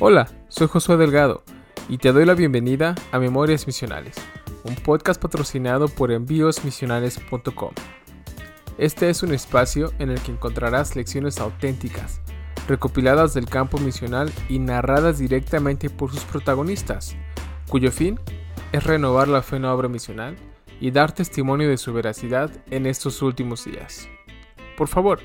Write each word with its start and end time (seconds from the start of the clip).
Hola, 0.00 0.28
soy 0.46 0.68
Josué 0.68 0.96
Delgado 0.96 1.42
y 1.88 1.98
te 1.98 2.12
doy 2.12 2.24
la 2.24 2.34
bienvenida 2.34 2.94
a 3.10 3.18
Memorias 3.18 3.66
Misionales, 3.66 4.14
un 4.62 4.76
podcast 4.76 5.20
patrocinado 5.20 5.88
por 5.88 6.12
envíosmisionales.com. 6.12 7.72
Este 8.78 9.10
es 9.10 9.24
un 9.24 9.34
espacio 9.34 9.92
en 9.98 10.10
el 10.10 10.20
que 10.20 10.30
encontrarás 10.30 10.94
lecciones 10.94 11.40
auténticas, 11.40 12.20
recopiladas 12.68 13.34
del 13.34 13.46
campo 13.46 13.78
misional 13.78 14.30
y 14.48 14.60
narradas 14.60 15.18
directamente 15.18 15.90
por 15.90 16.12
sus 16.12 16.22
protagonistas, 16.22 17.16
cuyo 17.68 17.90
fin 17.90 18.20
es 18.70 18.84
renovar 18.84 19.26
la 19.26 19.42
fe 19.42 19.56
en 19.56 19.62
la 19.62 19.74
obra 19.74 19.88
misional 19.88 20.36
y 20.80 20.92
dar 20.92 21.10
testimonio 21.10 21.68
de 21.68 21.76
su 21.76 21.92
veracidad 21.92 22.52
en 22.70 22.86
estos 22.86 23.20
últimos 23.20 23.64
días. 23.64 24.08
Por 24.76 24.86
favor, 24.86 25.18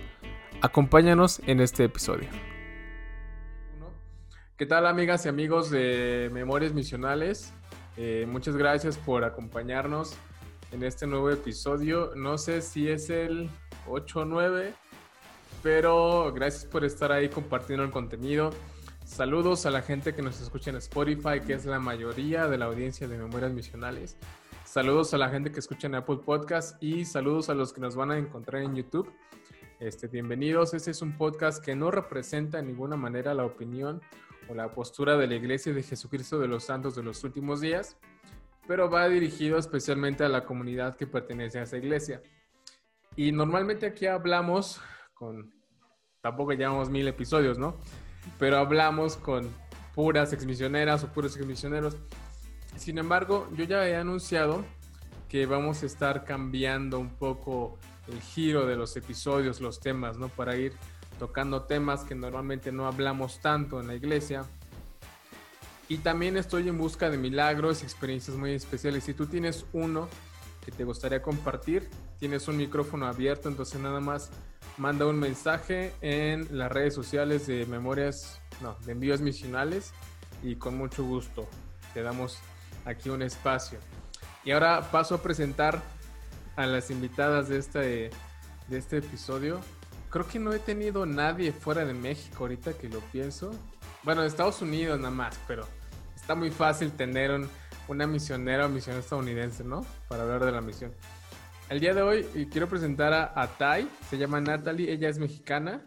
acompáñanos 0.62 1.44
en 1.46 1.60
este 1.60 1.84
episodio. 1.84 2.53
¿Qué 4.64 4.68
tal 4.68 4.88
amigas 4.88 5.26
y 5.26 5.28
amigos 5.28 5.70
de 5.72 6.30
Memorias 6.32 6.72
Misionales? 6.72 7.52
Eh, 7.98 8.26
muchas 8.30 8.56
gracias 8.56 8.98
por 8.98 9.26
acompañarnos 9.26 10.16
en 10.72 10.84
este 10.84 11.06
nuevo 11.06 11.30
episodio. 11.32 12.14
No 12.16 12.38
sé 12.38 12.62
si 12.62 12.88
es 12.88 13.10
el 13.10 13.50
8 13.90 14.22
o 14.22 14.24
9, 14.24 14.74
pero 15.64 16.32
gracias 16.34 16.64
por 16.64 16.86
estar 16.86 17.12
ahí 17.12 17.28
compartiendo 17.28 17.84
el 17.84 17.92
contenido. 17.92 18.52
Saludos 19.04 19.66
a 19.66 19.70
la 19.70 19.82
gente 19.82 20.16
que 20.16 20.22
nos 20.22 20.40
escucha 20.40 20.70
en 20.70 20.78
Spotify, 20.78 21.42
que 21.46 21.56
es 21.56 21.66
la 21.66 21.80
mayoría 21.80 22.48
de 22.48 22.58
la 22.58 22.64
audiencia 22.64 23.06
de 23.06 23.18
Memorias 23.18 23.52
Misionales. 23.52 24.16
Saludos 24.64 25.14
a 25.14 25.18
la 25.18 25.28
gente 25.28 25.52
que 25.52 25.60
escucha 25.60 25.88
en 25.88 25.96
Apple 25.96 26.20
Podcast 26.26 26.82
y 26.82 27.04
saludos 27.04 27.50
a 27.50 27.54
los 27.54 27.74
que 27.74 27.82
nos 27.82 27.98
van 27.98 28.12
a 28.12 28.18
encontrar 28.18 28.62
en 28.62 28.76
YouTube. 28.76 29.12
Este, 29.82 30.08
bienvenidos. 30.08 30.74
Este 30.74 30.92
es 30.92 31.02
un 31.02 31.18
podcast 31.18 31.62
que 31.62 31.76
no 31.76 31.92
representa 31.92 32.60
en 32.60 32.68
ninguna 32.68 32.96
manera 32.96 33.34
la 33.34 33.44
opinión 33.44 34.00
o 34.50 34.56
la 34.56 34.72
postura 34.72 35.18
de 35.18 35.28
la 35.28 35.36
Iglesia 35.36 35.74
de 35.74 35.84
Jesucristo 35.84 36.40
de 36.40 36.48
los 36.48 36.66
Santos 36.66 36.96
de 36.96 37.04
los 37.04 37.24
últimos 37.24 37.62
días, 37.62 37.98
pero 38.68 38.90
va 38.90 39.08
dirigido 39.10 39.58
especialmente 39.58 40.24
a 40.24 40.30
la 40.30 40.46
comunidad 40.46 40.96
que 40.96 41.08
pertenece 41.08 41.60
a 41.60 41.64
esa 41.64 41.78
iglesia. 41.78 42.22
Y 43.16 43.32
normalmente 43.32 43.86
aquí 43.86 44.08
hablamos 44.08 44.82
con, 45.14 45.54
tampoco 46.22 46.54
llevamos 46.54 46.90
mil 46.90 47.08
episodios, 47.08 47.58
¿no? 47.58 47.78
Pero 48.40 48.58
hablamos 48.58 49.18
con 49.18 49.50
puras 49.94 50.34
exmisioneras 50.34 51.04
o 51.04 51.08
puros 51.12 51.36
exmisioneros. 51.38 51.98
Sin 52.76 52.98
embargo, 52.98 53.48
yo 53.56 53.66
ya 53.66 53.88
he 53.88 53.96
anunciado 53.96 54.66
que 55.30 55.46
vamos 55.46 55.84
a 55.84 55.86
estar 55.86 56.24
cambiando 56.24 57.00
un 57.00 57.10
poco 57.10 57.78
el 58.08 58.20
giro 58.22 58.66
de 58.66 58.76
los 58.76 58.96
episodios, 58.98 59.62
los 59.62 59.80
temas, 59.80 60.18
¿no? 60.18 60.30
Para 60.30 60.56
ir 60.56 60.74
tocando 61.20 61.64
temas 61.64 62.04
que 62.04 62.16
normalmente 62.16 62.72
no 62.72 62.88
hablamos 62.88 63.40
tanto 63.40 63.80
en 63.80 63.88
la 63.88 63.96
iglesia. 63.96 64.46
Y 65.90 65.98
también 65.98 66.38
estoy 66.38 66.70
en 66.70 66.78
busca 66.78 67.10
de 67.10 67.18
milagros 67.18 67.84
experiencias 67.84 68.38
muy 68.38 68.52
especiales. 68.52 69.04
Si 69.04 69.14
tú 69.14 69.28
tienes 69.28 69.66
uno 69.74 70.08
que 70.66 70.72
te 70.72 70.84
gustaría 70.84 71.22
compartir, 71.22 71.90
tienes 72.20 72.48
un 72.48 72.58
micrófono 72.58 73.06
abierto, 73.06 73.50
entonces 73.50 73.80
nada 73.82 74.00
más 74.00 74.32
manda 74.78 75.06
un 75.06 75.20
mensaje 75.20 75.94
en 76.02 76.58
las 76.58 76.72
redes 76.72 76.94
sociales 76.94 77.48
de 77.48 77.66
memorias, 77.66 78.40
no, 78.62 78.76
de 78.86 78.94
envíos 78.94 79.22
misionales 79.22 79.94
y 80.42 80.56
con 80.56 80.78
mucho 80.78 81.04
gusto 81.04 81.48
te 81.94 82.02
damos 82.02 82.40
aquí 82.86 83.10
un 83.10 83.22
espacio. 83.22 83.80
Y 84.44 84.52
ahora 84.52 84.90
paso 84.92 85.16
a 85.16 85.22
presentar 85.22 85.82
a 86.56 86.66
las 86.66 86.92
invitadas 86.92 87.50
de 87.50 87.58
este, 87.58 88.10
de 88.68 88.78
este 88.78 88.98
episodio 88.98 89.60
creo 90.14 90.28
que 90.28 90.38
no 90.38 90.54
he 90.54 90.60
tenido 90.60 91.08
nadie 91.08 91.52
fuera 91.52 91.84
de 91.84 91.96
México 91.96 92.44
ahorita 92.44 92.74
que 92.74 92.88
lo 92.88 93.00
pienso. 93.00 93.50
Bueno, 94.04 94.22
de 94.22 94.28
Estados 94.28 94.62
Unidos 94.62 95.00
nada 95.00 95.10
más, 95.10 95.40
pero 95.48 95.66
está 96.16 96.36
muy 96.36 96.52
fácil 96.52 96.92
tener 96.92 97.32
una 97.88 98.06
misionera 98.06 98.68
o 98.68 98.70
misión 98.70 98.96
estadounidense, 98.96 99.64
¿no? 99.64 99.84
Para 100.08 100.22
hablar 100.22 100.46
de 100.46 100.52
la 100.52 100.62
misión. 100.62 100.94
El 101.68 101.80
día 101.80 101.96
de 101.96 102.04
hoy 102.04 102.24
quiero 102.52 102.70
presentar 102.70 103.12
a, 103.12 103.34
a 103.36 103.58
Tai, 103.58 103.90
se 104.08 104.20
llama 104.20 104.40
Natalie, 104.40 104.92
ella 104.92 105.10
es 105.10 105.18
mexicana, 105.18 105.84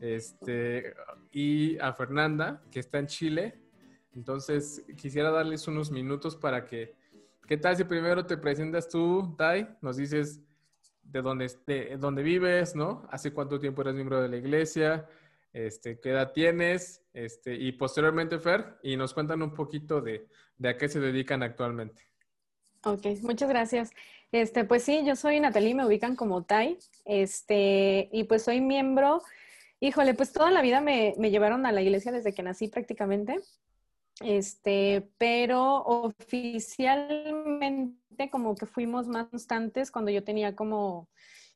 este, 0.00 0.94
y 1.30 1.78
a 1.78 1.92
Fernanda, 1.92 2.64
que 2.72 2.80
está 2.80 2.98
en 2.98 3.06
Chile. 3.06 3.62
Entonces, 4.12 4.82
quisiera 4.96 5.30
darles 5.30 5.68
unos 5.68 5.92
minutos 5.92 6.34
para 6.34 6.66
que, 6.66 6.96
¿qué 7.46 7.56
tal 7.56 7.76
si 7.76 7.84
primero 7.84 8.26
te 8.26 8.36
presentas 8.36 8.88
tú, 8.88 9.36
Tai? 9.38 9.68
Nos 9.80 9.98
dices 9.98 10.40
de 11.12 11.22
dónde, 11.22 11.50
de 11.66 11.96
dónde 11.98 12.22
vives, 12.22 12.74
¿no? 12.74 13.06
Hace 13.10 13.32
cuánto 13.32 13.60
tiempo 13.60 13.82
eres 13.82 13.94
miembro 13.94 14.22
de 14.22 14.28
la 14.28 14.38
iglesia, 14.38 15.06
este, 15.52 16.00
qué 16.00 16.10
edad 16.10 16.32
tienes, 16.32 17.02
este, 17.12 17.54
y 17.54 17.72
posteriormente 17.72 18.38
Fer, 18.38 18.78
y 18.82 18.96
nos 18.96 19.12
cuentan 19.12 19.42
un 19.42 19.52
poquito 19.52 20.00
de, 20.00 20.26
de 20.56 20.68
a 20.70 20.78
qué 20.78 20.88
se 20.88 21.00
dedican 21.00 21.42
actualmente. 21.42 22.02
Ok, 22.84 23.06
muchas 23.20 23.50
gracias. 23.50 23.90
Este, 24.32 24.64
pues 24.64 24.82
sí, 24.82 25.04
yo 25.04 25.14
soy 25.14 25.38
Natalie, 25.38 25.74
me 25.74 25.86
ubican 25.86 26.16
como 26.16 26.44
Tai, 26.44 26.78
este, 27.04 28.08
y 28.10 28.24
pues 28.24 28.42
soy 28.42 28.62
miembro, 28.62 29.20
híjole, 29.80 30.14
pues 30.14 30.32
toda 30.32 30.50
la 30.50 30.62
vida 30.62 30.80
me, 30.80 31.14
me 31.18 31.30
llevaron 31.30 31.66
a 31.66 31.72
la 31.72 31.82
iglesia 31.82 32.10
desde 32.10 32.32
que 32.32 32.42
nací 32.42 32.68
prácticamente. 32.68 33.38
Este, 34.20 35.10
pero 35.18 35.82
oficialmente 35.84 38.01
como 38.30 38.54
que 38.54 38.66
fuimos 38.66 39.08
más 39.08 39.28
constantes 39.28 39.90
cuando 39.90 40.10
yo 40.10 40.24
tenía 40.24 40.54
como, 40.56 41.08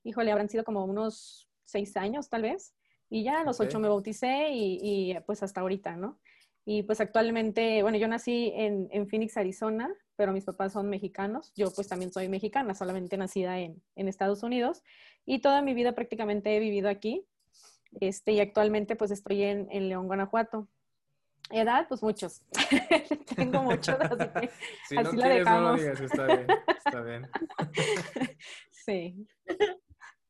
híjole, 0.05 0.33
habrán 0.33 0.49
sido 0.49 0.65
como 0.65 0.85
unos 0.85 1.49
seis 1.65 1.97
años 1.97 2.29
tal 2.29 2.43
vez. 2.43 2.75
Y 3.09 3.23
ya 3.23 3.41
a 3.41 3.45
los 3.45 3.61
ocho 3.61 3.79
me 3.79 3.89
bauticé 3.89 4.49
y, 4.51 5.17
pues 5.27 5.43
hasta 5.43 5.61
ahorita, 5.61 5.97
¿no? 5.97 6.19
Y 6.65 6.83
pues 6.83 7.01
actualmente, 7.01 7.83
bueno, 7.83 7.97
yo 7.97 8.09
nací 8.09 8.53
en, 8.57 8.89
en, 8.91 9.09
Phoenix, 9.09 9.37
Arizona, 9.37 9.89
pero 10.17 10.33
mis 10.33 10.45
papás 10.45 10.73
son 10.73 10.89
mexicanos. 10.89 11.53
Yo 11.55 11.73
pues 11.73 11.87
también 11.87 12.13
soy 12.13 12.29
mexicana, 12.29 12.75
solamente 12.75 13.17
nacida 13.17 13.61
en, 13.61 13.81
en 13.95 14.09
Estados 14.09 14.43
Unidos. 14.43 14.83
Y 15.25 15.39
toda 15.39 15.63
mi 15.63 15.75
vida 15.75 15.93
prácticamente 15.93 16.57
he 16.57 16.59
vivido 16.59 16.89
aquí. 16.89 17.25
Este, 18.01 18.33
y 18.33 18.41
actualmente 18.41 18.97
pues 18.97 19.13
estoy 19.13 19.43
en, 19.45 19.69
en 19.71 19.89
León, 19.89 20.09
Guanajuato. 20.09 20.69
Edad, 21.51 21.87
pues 21.89 22.03
muchos. 22.03 22.43
Tengo 23.37 23.63
muchos, 23.63 23.97
así 24.01 24.29
que 24.41 24.51
si 24.89 24.97
así 24.97 25.05
no 25.05 25.13
la 25.13 25.27
quieres, 25.27 25.39
dejamos. 25.39 25.71
No 25.71 25.77
digas, 25.77 26.01
está 26.01 26.27
bien, 26.27 26.47
está 26.85 27.03
bien. 27.03 27.31
sí. 28.71 29.27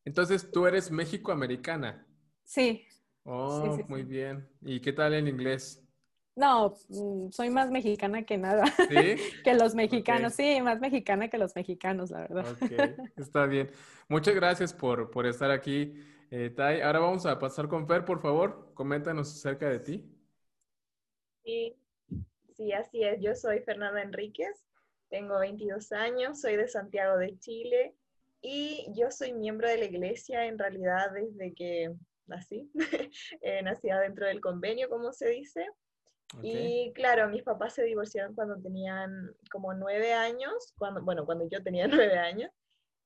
Entonces, 0.05 0.51
¿tú 0.51 0.67
eres 0.67 0.91
México-americana? 0.91 2.07
Sí. 2.45 2.87
Oh, 3.25 3.77
muy 3.89 4.05
bien. 4.05 4.49
¿Y 4.61 4.81
qué 4.81 4.93
tal 4.93 5.15
en 5.15 5.27
inglés? 5.27 5.83
No, 6.37 6.75
mm, 6.89 7.31
soy 7.31 7.49
más 7.49 7.71
mexicana 7.71 8.23
que 8.25 8.37
nada. 8.37 8.67
¿Sí? 8.67 9.17
que 9.43 9.55
los 9.55 9.75
mexicanos, 9.75 10.35
sí, 10.35 10.61
más 10.61 10.81
mexicana 10.81 11.29
que 11.29 11.39
los 11.39 11.57
mexicanos, 11.57 12.11
la 12.11 12.21
verdad. 12.21 12.47
Ok, 12.53 12.73
está 13.17 13.47
bien. 13.47 13.71
Muchas 14.09 14.35
gracias 14.35 14.75
por, 14.75 15.11
por 15.11 15.27
estar 15.27 15.51
aquí, 15.51 15.95
eh, 16.31 16.51
Tai. 16.51 16.83
Ahora 16.83 16.99
vamos 17.01 17.25
a 17.25 17.39
pasar 17.39 17.69
con 17.69 17.89
Fer, 17.89 18.05
por 18.05 18.21
favor. 18.21 18.71
Coméntanos 18.75 19.33
acerca 19.33 19.69
de 19.71 19.81
ti. 19.81 20.16
Sí, 21.47 21.77
sí, 22.57 22.73
así 22.73 23.05
es. 23.05 23.21
Yo 23.21 23.37
soy 23.37 23.61
Fernanda 23.61 24.03
Enríquez, 24.03 24.67
tengo 25.11 25.39
22 25.39 25.93
años, 25.93 26.41
soy 26.41 26.57
de 26.57 26.67
Santiago 26.67 27.19
de 27.19 27.39
Chile 27.39 27.95
y 28.43 28.85
yo 28.97 29.13
soy 29.13 29.33
miembro 29.33 29.69
de 29.69 29.79
la 29.79 29.85
iglesia 29.85 30.47
en 30.47 30.59
realidad 30.59 31.13
desde 31.13 31.55
que 31.55 31.95
nací, 32.27 32.69
eh, 33.43 33.63
nací 33.63 33.89
dentro 33.89 34.27
del 34.27 34.41
convenio, 34.41 34.89
como 34.89 35.13
se 35.13 35.29
dice. 35.29 35.65
Y 36.43 36.93
claro, 36.95 37.29
mis 37.29 37.45
papás 37.45 37.75
se 37.75 37.85
divorciaron 37.85 38.35
cuando 38.35 38.61
tenían 38.61 39.33
como 39.49 39.73
nueve 39.73 40.13
años, 40.15 40.75
cuando, 40.77 41.01
bueno, 41.01 41.25
cuando 41.25 41.49
yo 41.49 41.63
tenía 41.63 41.87
nueve 42.11 42.19
años. 42.19 42.51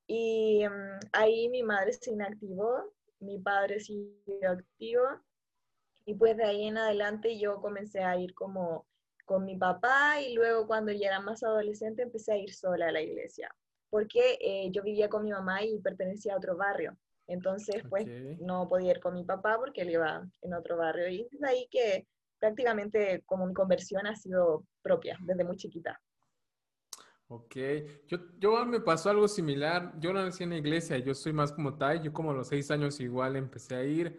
Y 0.06 0.66
mm, 0.66 0.98
ahí 1.12 1.50
mi 1.50 1.62
madre 1.62 1.92
se 1.92 2.12
inactivó, 2.12 2.90
mi 3.18 3.38
padre 3.38 3.80
siguió 3.80 4.50
activo 4.50 5.02
y 6.04 6.14
pues 6.14 6.36
de 6.36 6.44
ahí 6.44 6.66
en 6.66 6.78
adelante 6.78 7.38
yo 7.38 7.60
comencé 7.60 8.02
a 8.02 8.16
ir 8.18 8.34
como 8.34 8.86
con 9.24 9.44
mi 9.44 9.56
papá 9.56 10.20
y 10.20 10.34
luego 10.34 10.66
cuando 10.66 10.90
ya 10.92 11.08
era 11.08 11.20
más 11.20 11.42
adolescente 11.42 12.02
empecé 12.02 12.32
a 12.32 12.36
ir 12.36 12.52
sola 12.52 12.88
a 12.88 12.92
la 12.92 13.00
iglesia, 13.00 13.54
porque 13.88 14.38
eh, 14.40 14.70
yo 14.72 14.82
vivía 14.82 15.08
con 15.08 15.22
mi 15.22 15.30
mamá 15.30 15.62
y 15.62 15.78
pertenecía 15.78 16.34
a 16.34 16.38
otro 16.38 16.56
barrio. 16.56 16.96
Entonces, 17.28 17.84
pues 17.88 18.08
no 18.40 18.68
podía 18.68 18.90
ir 18.90 18.98
con 18.98 19.14
mi 19.14 19.22
papá 19.22 19.56
porque 19.56 19.82
él 19.82 19.90
iba 19.90 20.28
en 20.42 20.52
otro 20.52 20.76
barrio. 20.76 21.08
Y 21.08 21.28
es 21.30 21.42
ahí 21.44 21.68
que 21.70 22.08
prácticamente 22.40 23.22
como 23.24 23.46
mi 23.46 23.54
conversión 23.54 24.04
ha 24.08 24.16
sido 24.16 24.64
propia, 24.82 25.16
desde 25.20 25.44
muy 25.44 25.56
chiquita. 25.56 26.00
Ok, 27.28 27.54
yo, 28.08 28.18
yo 28.40 28.66
me 28.66 28.80
pasó 28.80 29.10
algo 29.10 29.28
similar. 29.28 29.92
Yo 30.00 30.12
no 30.12 30.24
nací 30.24 30.42
en 30.42 30.50
la 30.50 30.56
iglesia, 30.56 30.98
yo 30.98 31.14
soy 31.14 31.32
más 31.32 31.52
como 31.52 31.78
Tai. 31.78 32.00
Yo 32.02 32.12
como 32.12 32.32
a 32.32 32.34
los 32.34 32.48
seis 32.48 32.68
años 32.72 32.98
igual 32.98 33.36
empecé 33.36 33.76
a 33.76 33.84
ir 33.84 34.18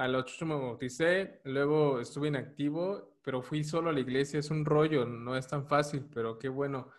a 0.00 0.08
los 0.08 0.22
ocho 0.22 0.46
me 0.46 0.54
bauticé, 0.54 1.40
luego 1.44 2.00
estuve 2.00 2.28
inactivo, 2.28 3.18
pero 3.22 3.42
fui 3.42 3.62
solo 3.62 3.90
a 3.90 3.92
la 3.92 4.00
iglesia. 4.00 4.40
Es 4.40 4.50
un 4.50 4.64
rollo, 4.64 5.04
no 5.04 5.36
es 5.36 5.46
tan 5.46 5.66
fácil, 5.66 6.08
pero 6.14 6.38
qué 6.38 6.48
bueno. 6.48 6.90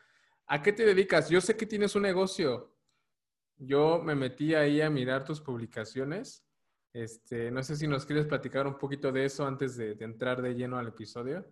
¿A 0.46 0.62
qué 0.62 0.72
te 0.72 0.86
dedicas? 0.86 1.28
Yo 1.30 1.42
sé 1.42 1.58
que 1.58 1.66
tienes 1.66 1.96
un 1.96 2.04
negocio. 2.04 2.76
Yo 3.58 4.00
me 4.04 4.14
metí 4.16 4.54
ahí 4.54 4.82
a 4.82 4.90
mirar 4.90 5.24
tus 5.26 5.42
publicaciones 5.42 6.46
Este, 6.94 7.52
no 7.52 7.64
sé 7.64 7.76
si 7.76 7.88
nos 7.88 8.06
quieres 8.06 8.28
platicar 8.28 8.68
un 8.68 8.78
poquito 8.78 9.12
de 9.12 9.26
eso 9.26 9.48
antes 9.48 9.78
de, 9.78 9.96
de 9.96 10.06
entrar 10.06 10.42
de 10.42 10.54
lleno 10.54 10.78
al 10.78 10.90
episodio. 10.90 11.46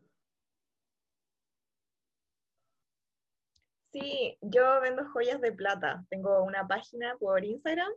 Sí, 3.92 4.38
yo 4.42 4.82
vendo 4.82 5.10
joyas 5.14 5.42
de 5.42 5.52
plata. 5.52 6.06
Tengo 6.10 6.44
una 6.44 6.68
página 6.68 7.18
por 7.18 7.44
Instagram 7.44 7.92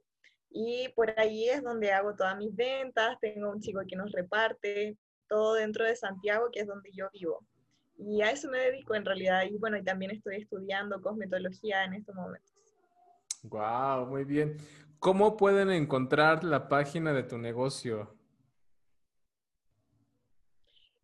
y 0.55 0.89
por 0.95 1.19
ahí 1.19 1.49
es 1.49 1.63
donde 1.63 1.93
hago 1.93 2.15
todas 2.15 2.37
mis 2.37 2.55
ventas. 2.55 3.19
Tengo 3.21 3.51
un 3.51 3.61
chico 3.61 3.81
que 3.89 3.97
nos 3.97 4.13
reparte 4.13 4.99
todo 5.29 5.55
dentro 5.55 5.85
de 5.85 5.97
Santiago, 5.97 6.51
que 6.53 6.61
es 6.61 6.67
donde 6.67 6.91
yo 6.93 7.09
vivo. 7.13 7.45
Y 7.97 8.23
a 8.23 8.31
eso 8.31 8.49
me 8.51 8.59
dedico 8.59 8.95
en 8.95 9.05
realidad. 9.05 9.45
Y 9.51 9.57
bueno, 9.57 9.77
y 9.77 9.85
también 9.85 10.11
estoy 10.11 10.37
estudiando 10.37 11.01
cosmetología 11.01 11.85
en 11.85 11.95
estos 11.95 12.15
momentos. 12.15 12.53
Wow, 13.45 14.07
muy 14.07 14.25
bien. 14.25 14.57
¿Cómo 14.99 15.37
pueden 15.37 15.71
encontrar 15.71 16.45
la 16.45 16.69
página 16.69 17.13
de 17.13 17.23
tu 17.23 17.39
negocio? 17.39 18.17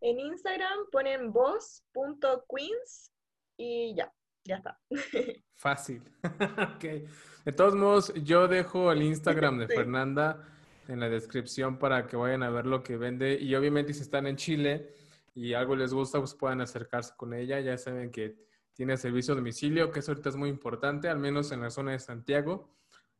En 0.00 0.20
Instagram 0.20 0.90
ponen 0.92 1.32
voz.queens 1.32 3.12
y 3.56 3.96
ya 3.96 4.12
ya 4.48 4.56
está. 4.56 4.80
Fácil. 5.54 6.02
okay. 6.76 7.06
De 7.44 7.52
todos 7.52 7.74
modos, 7.74 8.12
yo 8.24 8.48
dejo 8.48 8.90
el 8.90 9.02
Instagram 9.02 9.58
de 9.58 9.68
Fernanda 9.68 10.48
en 10.88 11.00
la 11.00 11.08
descripción 11.08 11.78
para 11.78 12.06
que 12.06 12.16
vayan 12.16 12.42
a 12.42 12.50
ver 12.50 12.66
lo 12.66 12.82
que 12.82 12.96
vende. 12.96 13.38
Y 13.40 13.54
obviamente 13.54 13.92
si 13.92 14.00
están 14.00 14.26
en 14.26 14.36
Chile 14.36 14.94
y 15.34 15.52
algo 15.52 15.76
les 15.76 15.92
gusta, 15.92 16.18
pues 16.18 16.34
puedan 16.34 16.60
acercarse 16.60 17.12
con 17.16 17.34
ella. 17.34 17.60
Ya 17.60 17.76
saben 17.76 18.10
que 18.10 18.36
tiene 18.72 18.96
servicio 18.96 19.34
a 19.34 19.36
domicilio, 19.36 19.90
que 19.90 20.00
eso 20.00 20.12
ahorita 20.12 20.30
es 20.30 20.36
muy 20.36 20.48
importante, 20.48 21.08
al 21.08 21.18
menos 21.18 21.52
en 21.52 21.60
la 21.60 21.70
zona 21.70 21.92
de 21.92 21.98
Santiago, 21.98 22.70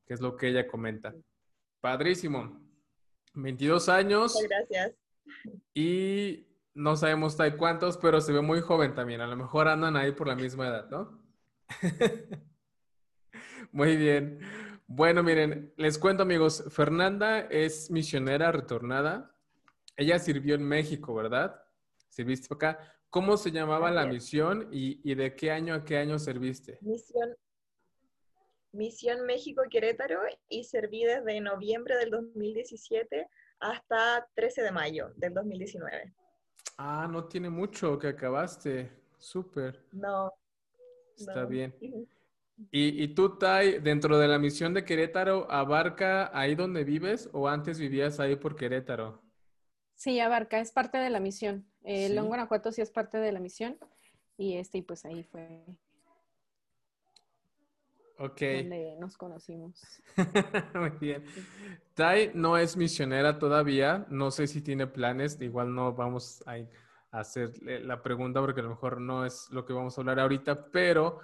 que 0.06 0.14
es 0.14 0.20
lo 0.20 0.36
que 0.36 0.48
ella 0.48 0.66
comenta. 0.66 1.14
Padrísimo. 1.80 2.60
22 3.34 3.88
años. 3.88 4.34
Muchas 4.34 4.48
gracias. 4.48 4.94
Y 5.74 6.46
no 6.74 6.96
sabemos 6.96 7.36
cuántos, 7.56 7.98
pero 7.98 8.20
se 8.20 8.32
ve 8.32 8.40
muy 8.40 8.60
joven 8.60 8.94
también. 8.94 9.20
A 9.20 9.26
lo 9.26 9.36
mejor 9.36 9.68
andan 9.68 9.96
ahí 9.96 10.12
por 10.12 10.28
la 10.28 10.36
misma 10.36 10.68
edad, 10.68 10.88
¿no? 10.90 11.17
muy 13.72 13.96
bien. 13.96 14.40
Bueno, 14.86 15.22
miren, 15.22 15.72
les 15.76 15.98
cuento 15.98 16.22
amigos, 16.22 16.64
Fernanda 16.70 17.40
es 17.40 17.90
misionera 17.90 18.50
retornada. 18.52 19.34
Ella 19.96 20.18
sirvió 20.18 20.54
en 20.54 20.62
México, 20.62 21.14
¿verdad? 21.14 21.62
Sirviste 22.08 22.52
acá. 22.54 22.78
¿Cómo 23.10 23.36
se 23.36 23.50
llamaba 23.50 23.90
la 23.90 24.06
misión 24.06 24.68
y, 24.70 25.00
y, 25.10 25.14
de 25.14 25.34
qué 25.34 25.50
año 25.50 25.74
a 25.74 25.84
qué 25.84 25.96
año 25.96 26.18
serviste? 26.18 26.78
Misión, 26.82 27.34
misión 28.72 29.24
México 29.24 29.62
Querétaro 29.70 30.20
y 30.48 30.64
serví 30.64 31.04
desde 31.04 31.40
noviembre 31.40 31.96
del 31.96 32.10
2017 32.10 33.28
hasta 33.60 34.26
13 34.34 34.62
de 34.62 34.72
mayo 34.72 35.12
del 35.16 35.34
2019. 35.34 36.14
Ah, 36.76 37.08
no 37.10 37.26
tiene 37.26 37.50
mucho 37.50 37.98
que 37.98 38.08
acabaste. 38.08 38.90
Súper. 39.18 39.84
No. 39.92 40.32
Está 41.18 41.44
bien. 41.44 41.74
¿Y, 42.70 43.02
¿Y, 43.02 43.08
tú, 43.14 43.38
Tai, 43.38 43.78
dentro 43.80 44.18
de 44.18 44.28
la 44.28 44.38
misión 44.38 44.74
de 44.74 44.84
Querétaro, 44.84 45.50
abarca 45.50 46.30
ahí 46.38 46.54
donde 46.54 46.84
vives 46.84 47.28
o 47.32 47.48
antes 47.48 47.78
vivías 47.78 48.18
ahí 48.20 48.36
por 48.36 48.56
Querétaro? 48.56 49.22
Sí, 49.94 50.20
abarca, 50.20 50.60
es 50.60 50.72
parte 50.72 50.98
de 50.98 51.10
la 51.10 51.20
misión. 51.20 51.66
El 51.82 52.12
¿Sí? 52.12 52.18
Guanajuato 52.18 52.72
sí 52.72 52.80
es 52.80 52.90
parte 52.90 53.18
de 53.18 53.32
la 53.32 53.40
misión. 53.40 53.78
Y 54.36 54.56
este, 54.56 54.78
y 54.78 54.82
pues 54.82 55.04
ahí 55.04 55.24
fue 55.24 55.64
Ok. 58.18 58.40
donde 58.40 58.96
nos 58.98 59.16
conocimos. 59.16 59.80
Muy 60.74 60.90
bien. 61.00 61.24
Tai 61.94 62.32
no 62.34 62.56
es 62.58 62.76
misionera 62.76 63.38
todavía. 63.38 64.06
No 64.10 64.30
sé 64.30 64.46
si 64.46 64.60
tiene 64.60 64.86
planes. 64.86 65.40
Igual 65.40 65.74
no 65.74 65.92
vamos 65.94 66.42
a 66.46 66.58
hacer 67.10 67.52
la 67.62 68.02
pregunta 68.02 68.40
porque 68.40 68.60
a 68.60 68.64
lo 68.64 68.70
mejor 68.70 69.00
no 69.00 69.24
es 69.24 69.48
lo 69.50 69.64
que 69.64 69.72
vamos 69.72 69.96
a 69.96 70.00
hablar 70.00 70.20
ahorita. 70.20 70.70
Pero 70.70 71.20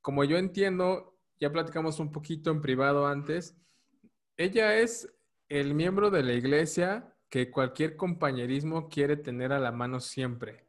como 0.00 0.24
yo 0.24 0.36
entiendo, 0.36 1.18
ya 1.40 1.50
platicamos 1.50 1.98
un 2.00 2.12
poquito 2.12 2.50
en 2.50 2.60
privado 2.60 3.06
antes. 3.06 3.56
Ella 4.36 4.76
es 4.76 5.12
el 5.48 5.74
miembro 5.74 6.10
de 6.10 6.22
la 6.22 6.32
iglesia 6.32 7.14
que 7.28 7.50
cualquier 7.50 7.96
compañerismo 7.96 8.88
quiere 8.88 9.16
tener 9.16 9.52
a 9.52 9.58
la 9.58 9.72
mano 9.72 10.00
siempre. 10.00 10.66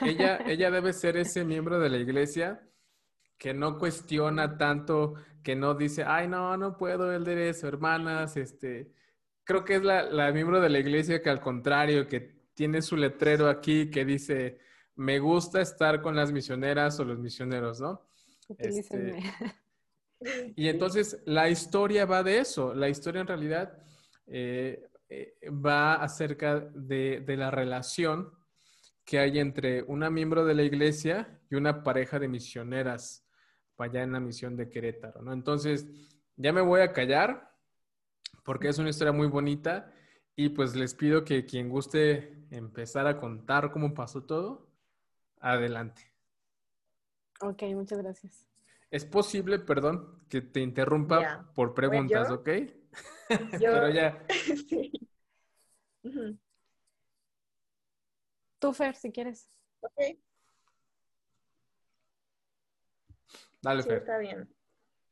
Ella, 0.00 0.38
ella 0.46 0.70
debe 0.70 0.92
ser 0.92 1.16
ese 1.16 1.44
miembro 1.44 1.78
de 1.78 1.90
la 1.90 1.98
iglesia 1.98 2.62
que 3.38 3.52
no 3.52 3.78
cuestiona 3.78 4.56
tanto, 4.56 5.14
que 5.42 5.54
no 5.54 5.74
dice, 5.74 6.04
ay, 6.04 6.28
no, 6.28 6.56
no 6.56 6.76
puedo, 6.76 7.12
él 7.12 7.24
de 7.24 7.50
eso, 7.50 7.68
hermanas, 7.68 8.36
este, 8.36 8.92
creo 9.44 9.64
que 9.64 9.76
es 9.76 9.82
la, 9.82 10.04
la, 10.04 10.32
miembro 10.32 10.60
de 10.60 10.70
la 10.70 10.78
iglesia 10.78 11.20
que 11.20 11.28
al 11.28 11.40
contrario, 11.40 12.06
que 12.08 12.35
tiene 12.56 12.80
su 12.80 12.96
letrero 12.96 13.48
aquí 13.48 13.90
que 13.90 14.04
dice, 14.04 14.58
me 14.96 15.18
gusta 15.18 15.60
estar 15.60 16.00
con 16.00 16.16
las 16.16 16.32
misioneras 16.32 16.98
o 16.98 17.04
los 17.04 17.18
misioneros, 17.18 17.80
¿no? 17.80 18.08
Este, 18.58 19.18
y 20.56 20.68
entonces 20.68 21.22
la 21.26 21.50
historia 21.50 22.06
va 22.06 22.22
de 22.22 22.38
eso, 22.38 22.74
la 22.74 22.88
historia 22.88 23.20
en 23.20 23.26
realidad 23.26 23.78
eh, 24.26 24.88
eh, 25.10 25.36
va 25.50 25.96
acerca 25.96 26.60
de, 26.60 27.20
de 27.20 27.36
la 27.36 27.50
relación 27.50 28.32
que 29.04 29.18
hay 29.18 29.38
entre 29.38 29.82
una 29.82 30.08
miembro 30.08 30.46
de 30.46 30.54
la 30.54 30.62
iglesia 30.62 31.38
y 31.50 31.56
una 31.56 31.84
pareja 31.84 32.18
de 32.18 32.26
misioneras 32.26 33.24
allá 33.76 34.02
en 34.02 34.12
la 34.12 34.20
misión 34.20 34.56
de 34.56 34.70
Querétaro, 34.70 35.20
¿no? 35.20 35.34
Entonces, 35.34 35.86
ya 36.36 36.54
me 36.54 36.62
voy 36.62 36.80
a 36.80 36.94
callar 36.94 37.52
porque 38.44 38.68
es 38.68 38.78
una 38.78 38.88
historia 38.88 39.12
muy 39.12 39.26
bonita 39.26 39.92
y 40.36 40.50
pues 40.50 40.76
les 40.76 40.94
pido 40.94 41.24
que 41.24 41.46
quien 41.46 41.70
guste 41.70 42.46
empezar 42.50 43.06
a 43.06 43.18
contar 43.18 43.72
cómo 43.72 43.94
pasó 43.94 44.22
todo, 44.22 44.68
adelante. 45.40 46.12
Ok, 47.40 47.62
muchas 47.74 47.98
gracias. 47.98 48.46
Es 48.90 49.04
posible, 49.06 49.58
perdón, 49.58 50.22
que 50.28 50.42
te 50.42 50.60
interrumpa 50.60 51.20
yeah. 51.20 51.50
por 51.54 51.74
preguntas, 51.74 52.30
¿ok? 52.30 52.48
Yo... 53.60 53.72
Pero 53.72 53.88
ya. 53.88 54.24
sí. 54.68 54.92
uh 56.02 56.08
-huh. 56.08 56.38
Tú, 58.58 58.72
Fer, 58.72 58.94
si 58.94 59.10
quieres. 59.10 59.48
Ok. 59.80 60.18
Dale, 63.62 63.82
sí, 63.82 63.88
Fer. 63.88 63.98
está 63.98 64.18
bien. 64.18 64.54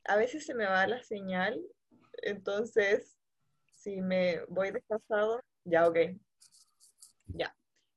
A 0.04 0.16
veces 0.16 0.44
se 0.44 0.54
me 0.54 0.66
va 0.66 0.86
la 0.86 1.02
señal, 1.02 1.60
entonces 2.22 3.13
si 3.84 4.00
me 4.00 4.42
voy 4.48 4.70
desfasado, 4.70 5.42
ya, 5.64 5.86
ok. 5.86 5.98
Ya. 7.26 7.54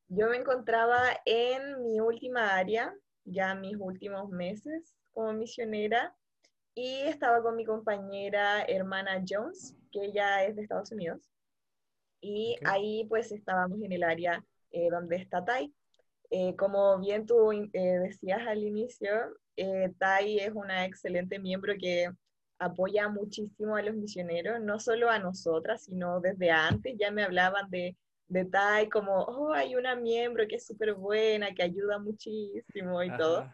Yo 0.10 0.30
me 0.30 0.36
encontraba 0.36 1.02
en 1.26 1.82
mi 1.82 2.02
última 2.02 2.56
área, 2.56 2.94
ya 3.24 3.56
mis 3.56 3.78
últimos 3.80 4.30
meses 4.30 4.94
como 5.14 5.32
misionera, 5.32 6.14
y 6.76 7.04
estaba 7.04 7.42
con 7.42 7.56
mi 7.56 7.66
compañera 7.66 8.64
hermana 8.64 9.24
Jones, 9.28 9.78
que 9.92 10.06
ella 10.06 10.44
es 10.44 10.58
de 10.58 10.64
Estados 10.64 10.92
Unidos. 10.92 11.22
Y 12.20 12.58
okay. 12.58 12.68
ahí 12.70 13.06
pues 13.08 13.32
estábamos 13.32 13.82
en 13.82 13.94
el 13.94 14.04
área 14.04 14.44
eh, 14.72 14.90
donde 14.92 15.16
está 15.16 15.44
Tai. 15.46 15.74
Eh, 16.30 16.54
como 16.58 17.00
bien 17.00 17.26
tú 17.26 17.54
eh, 17.54 17.70
decías 17.72 18.46
al 18.46 18.62
inicio, 18.62 19.10
eh, 19.56 19.94
Tai 19.98 20.38
es 20.38 20.52
una 20.54 20.86
excelente 20.86 21.40
miembro 21.40 21.74
que 21.80 22.12
apoya 22.60 23.08
muchísimo 23.10 23.76
a 23.76 23.82
los 23.82 23.96
misioneros, 23.96 24.62
no 24.62 24.80
solo 24.80 25.10
a 25.10 25.20
nosotras, 25.20 25.84
sino 25.84 26.20
desde 26.20 26.52
antes 26.52 26.96
ya 26.98 27.12
me 27.12 27.24
hablaban 27.24 27.70
de, 27.70 27.96
de 28.28 28.46
Tai 28.46 28.90
como, 28.90 29.24
oh, 29.24 29.54
hay 29.54 29.76
una 29.76 29.96
miembro 29.96 30.48
que 30.48 30.56
es 30.56 30.66
súper 30.66 30.94
buena, 30.94 31.54
que 31.54 31.64
ayuda 31.64 32.00
muchísimo 32.00 33.04
y 33.04 33.10
Ajá. 33.10 33.18
todo. 33.18 33.54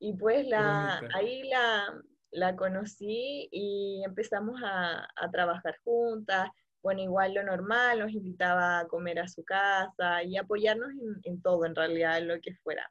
Y 0.00 0.14
pues 0.14 0.46
la, 0.46 1.00
ahí 1.12 1.42
la, 1.48 1.92
la 2.30 2.56
conocí 2.56 3.48
y 3.50 4.02
empezamos 4.04 4.60
a, 4.64 5.08
a 5.16 5.30
trabajar 5.30 5.76
juntas, 5.84 6.50
bueno, 6.82 7.02
igual 7.02 7.34
lo 7.34 7.42
normal, 7.42 7.98
nos 7.98 8.12
invitaba 8.12 8.78
a 8.78 8.86
comer 8.86 9.18
a 9.18 9.28
su 9.28 9.44
casa 9.44 10.22
y 10.22 10.36
apoyarnos 10.36 10.90
en, 10.90 11.20
en, 11.24 11.42
todo, 11.42 11.66
en 11.66 11.74
realidad, 11.74 12.18
en 12.18 12.28
lo 12.28 12.40
que 12.40 12.54
fuera. 12.62 12.88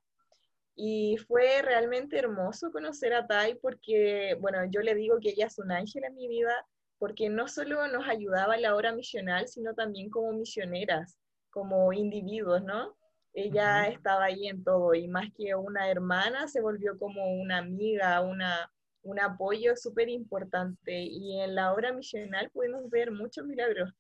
Y 0.80 1.18
fue 1.18 1.62
realmente 1.64 2.18
hermoso 2.20 2.72
conocer 2.72 3.14
a 3.14 3.26
Tai 3.26 3.56
porque, 3.56 4.38
bueno, 4.40 4.60
yo 4.70 4.82
le 4.82 4.94
digo 4.94 5.20
que 5.20 5.30
ella 5.32 5.48
es 5.48 5.58
un 5.58 5.72
ángel 5.72 6.04
en 6.04 6.16
mi 6.16 6.28
vida 6.28 6.54
porque 7.00 7.30
no 7.30 7.48
solo 7.48 7.88
nos 7.88 8.08
ayudaba 8.08 8.56
en 8.56 8.62
la 8.62 8.76
hora 8.76 8.94
misional, 8.94 9.48
sino 9.48 9.74
también 9.74 10.10
como 10.10 10.32
misioneras, 10.34 11.18
como 11.50 11.92
individuos, 11.94 12.64
¿no? 12.64 12.96
Ella 13.34 13.86
uh 13.86 13.90
-huh. 13.90 13.94
estaba 13.94 14.26
ahí 14.26 14.48
en 14.48 14.64
todo 14.64 14.94
y 14.94 15.08
más 15.08 15.32
que 15.36 15.56
una 15.56 15.90
hermana, 15.90 16.48
se 16.48 16.62
volvió 16.62 16.98
como 16.98 17.26
una 17.42 17.58
amiga, 17.58 18.22
una, 18.22 18.72
un 19.02 19.20
apoyo 19.20 19.76
súper 19.76 20.10
importante 20.10 20.94
y 20.94 21.40
en 21.40 21.56
la 21.56 21.74
obra 21.74 21.92
misional 21.92 22.50
pudimos 22.52 22.90
ver 22.90 23.12
muchos 23.12 23.46
milagros. 23.46 23.94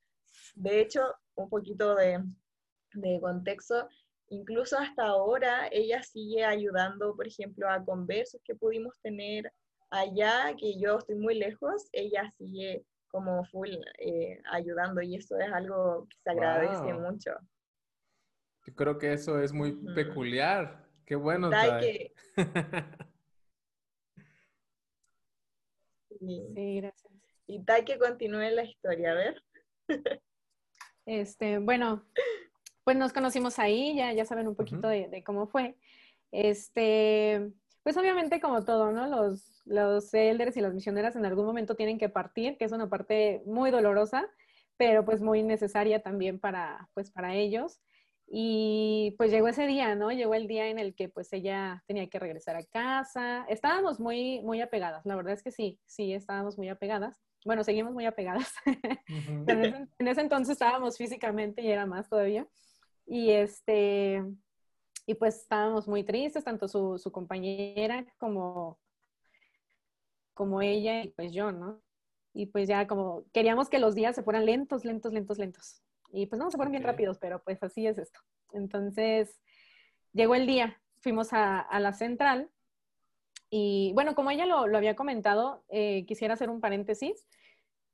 De 0.55 0.81
hecho, 0.81 1.01
un 1.35 1.49
poquito 1.49 1.95
de, 1.95 2.23
de, 2.93 3.19
contexto, 3.21 3.87
incluso 4.29 4.77
hasta 4.77 5.03
ahora 5.05 5.67
ella 5.71 6.01
sigue 6.03 6.43
ayudando, 6.43 7.15
por 7.15 7.27
ejemplo, 7.27 7.69
a 7.69 7.83
conversos 7.83 8.41
que 8.43 8.55
pudimos 8.55 8.99
tener 9.01 9.51
allá, 9.89 10.55
que 10.57 10.79
yo 10.79 10.97
estoy 10.97 11.15
muy 11.15 11.35
lejos, 11.35 11.87
ella 11.91 12.31
sigue 12.37 12.83
como 13.09 13.43
full 13.45 13.69
eh, 13.99 14.41
ayudando 14.51 15.01
y 15.01 15.15
eso 15.15 15.37
es 15.39 15.51
algo 15.51 16.07
que 16.09 16.17
se 16.23 16.29
agradece 16.31 16.93
Wow. 16.93 17.01
mucho. 17.01 17.31
Yo 18.65 18.75
creo 18.75 18.97
que 18.97 19.13
eso 19.13 19.39
es 19.41 19.53
muy 19.53 19.71
peculiar. 19.95 20.85
Qué 21.05 21.15
bueno, 21.15 21.49
que- 21.79 22.13
y, 26.19 26.47
Sí, 26.53 26.75
gracias. 26.81 27.13
y 27.47 27.63
que 27.85 27.97
continúe 27.97 28.49
la 28.51 28.63
historia, 28.65 29.11
a 29.11 29.15
ver. 29.15 29.43
Este, 31.05 31.59
bueno, 31.59 32.05
pues 32.87 32.95
nos 32.95 33.11
conocimos 33.11 33.59
ahí, 33.59 33.97
ya, 33.97 34.13
ya 34.13 34.23
saben 34.23 34.47
un 34.47 34.55
poquito 34.55 34.87
de, 34.87 35.09
de 35.09 35.21
cómo 35.21 35.45
fue. 35.47 35.75
Este, 36.31 37.51
pues 37.83 37.97
obviamente 37.97 38.39
como 38.39 38.63
todo, 38.63 38.93
¿no? 38.93 39.07
Los, 39.07 39.61
los 39.65 40.13
elders 40.13 40.55
y 40.55 40.61
las 40.61 40.73
misioneras 40.73 41.17
en 41.17 41.25
algún 41.25 41.45
momento 41.45 41.75
tienen 41.75 41.97
que 41.97 42.07
partir, 42.07 42.55
que 42.57 42.63
es 42.63 42.71
una 42.71 42.89
parte 42.89 43.43
muy 43.45 43.71
dolorosa, 43.71 44.25
pero 44.77 45.03
pues 45.03 45.19
muy 45.19 45.43
necesaria 45.43 46.01
también 46.01 46.39
para, 46.39 46.89
pues 46.93 47.11
para 47.11 47.35
ellos. 47.35 47.81
Y 48.25 49.15
pues 49.17 49.31
llegó 49.31 49.49
ese 49.49 49.67
día, 49.67 49.93
¿no? 49.95 50.13
Llegó 50.13 50.33
el 50.33 50.47
día 50.47 50.69
en 50.69 50.79
el 50.79 50.95
que 50.95 51.09
pues 51.09 51.33
ella 51.33 51.83
tenía 51.87 52.07
que 52.07 52.19
regresar 52.19 52.55
a 52.55 52.63
casa. 52.63 53.45
Estábamos 53.49 53.99
muy, 53.99 54.39
muy 54.43 54.61
apegadas, 54.61 55.05
la 55.05 55.17
verdad 55.17 55.33
es 55.33 55.43
que 55.43 55.51
sí, 55.51 55.77
sí, 55.85 56.13
estábamos 56.13 56.57
muy 56.57 56.69
apegadas. 56.69 57.19
Bueno, 57.43 57.65
seguimos 57.65 57.93
muy 57.93 58.05
apegadas. 58.05 58.53
Pero 59.45 59.59
en 59.59 59.65
ese, 59.65 59.87
en 59.99 60.07
ese 60.07 60.21
entonces 60.21 60.53
estábamos 60.53 60.95
físicamente 60.95 61.61
y 61.61 61.69
era 61.69 61.85
más 61.85 62.07
todavía. 62.07 62.47
Y 63.07 63.31
este, 63.31 64.23
y 65.05 65.15
pues 65.15 65.37
estábamos 65.37 65.87
muy 65.87 66.03
tristes, 66.03 66.43
tanto 66.43 66.67
su, 66.67 66.99
su 66.99 67.11
compañera 67.11 68.05
como, 68.17 68.77
como 70.33 70.61
ella 70.61 71.03
y 71.03 71.09
pues 71.09 71.31
yo, 71.31 71.51
¿no? 71.51 71.81
Y 72.33 72.47
pues 72.47 72.67
ya 72.67 72.85
como 72.85 73.23
queríamos 73.33 73.69
que 73.69 73.79
los 73.79 73.95
días 73.95 74.15
se 74.15 74.23
fueran 74.23 74.45
lentos, 74.45 74.85
lentos, 74.85 75.13
lentos, 75.13 75.37
lentos. 75.37 75.81
Y 76.11 76.27
pues 76.27 76.39
no, 76.39 76.51
se 76.51 76.57
fueron 76.57 76.71
bien 76.71 76.83
rápidos, 76.83 77.17
pero 77.19 77.41
pues 77.43 77.63
así 77.63 77.87
es 77.87 77.97
esto. 77.97 78.19
Entonces, 78.51 79.39
llegó 80.13 80.35
el 80.35 80.45
día, 80.45 80.81
fuimos 80.99 81.33
a, 81.33 81.59
a 81.59 81.79
la 81.79 81.93
central 81.93 82.51
y 83.49 83.91
bueno, 83.93 84.15
como 84.15 84.31
ella 84.31 84.45
lo, 84.45 84.67
lo 84.67 84.77
había 84.77 84.95
comentado, 84.95 85.63
eh, 85.69 86.05
quisiera 86.05 86.33
hacer 86.33 86.49
un 86.49 86.59
paréntesis. 86.59 87.25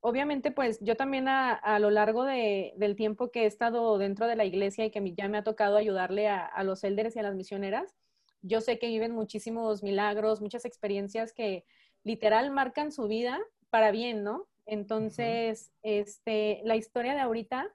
Obviamente, 0.06 0.50
pues 0.50 0.78
yo 0.80 0.96
también 0.96 1.28
a, 1.28 1.54
a 1.54 1.78
lo 1.78 1.88
largo 1.90 2.24
de- 2.24 2.74
del 2.76 2.94
tiempo 2.94 3.30
que 3.30 3.44
he 3.44 3.46
estado 3.46 3.96
dentro 3.96 4.26
de 4.26 4.36
la 4.36 4.44
iglesia 4.44 4.84
y 4.84 4.90
que 4.90 5.14
ya 5.16 5.28
me 5.28 5.38
ha 5.38 5.44
tocado 5.44 5.78
ayudarle 5.78 6.28
a, 6.28 6.44
a 6.44 6.62
los 6.62 6.84
elders 6.84 7.16
y 7.16 7.20
a 7.20 7.22
las 7.22 7.34
misioneras, 7.34 7.96
yo 8.42 8.60
sé 8.60 8.78
que 8.78 8.88
viven 8.88 9.12
muchísimos 9.12 9.82
milagros, 9.82 10.42
muchas 10.42 10.66
experiencias 10.66 11.32
que 11.32 11.64
literal 12.02 12.50
marcan 12.50 12.92
su 12.92 13.08
vida 13.08 13.40
para 13.70 13.92
bien, 13.92 14.22
¿no? 14.22 14.46
Entonces, 14.66 15.72
este, 15.82 16.60
la 16.64 16.76
historia 16.76 17.14
de 17.14 17.20
ahorita 17.20 17.74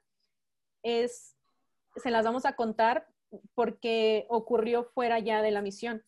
es, 0.84 1.36
se 1.96 2.12
las 2.12 2.24
vamos 2.24 2.46
a 2.46 2.54
contar 2.54 3.08
porque 3.56 4.26
ocurrió 4.28 4.84
fuera 4.84 5.18
ya 5.18 5.42
de 5.42 5.50
la 5.50 5.62
misión, 5.62 6.04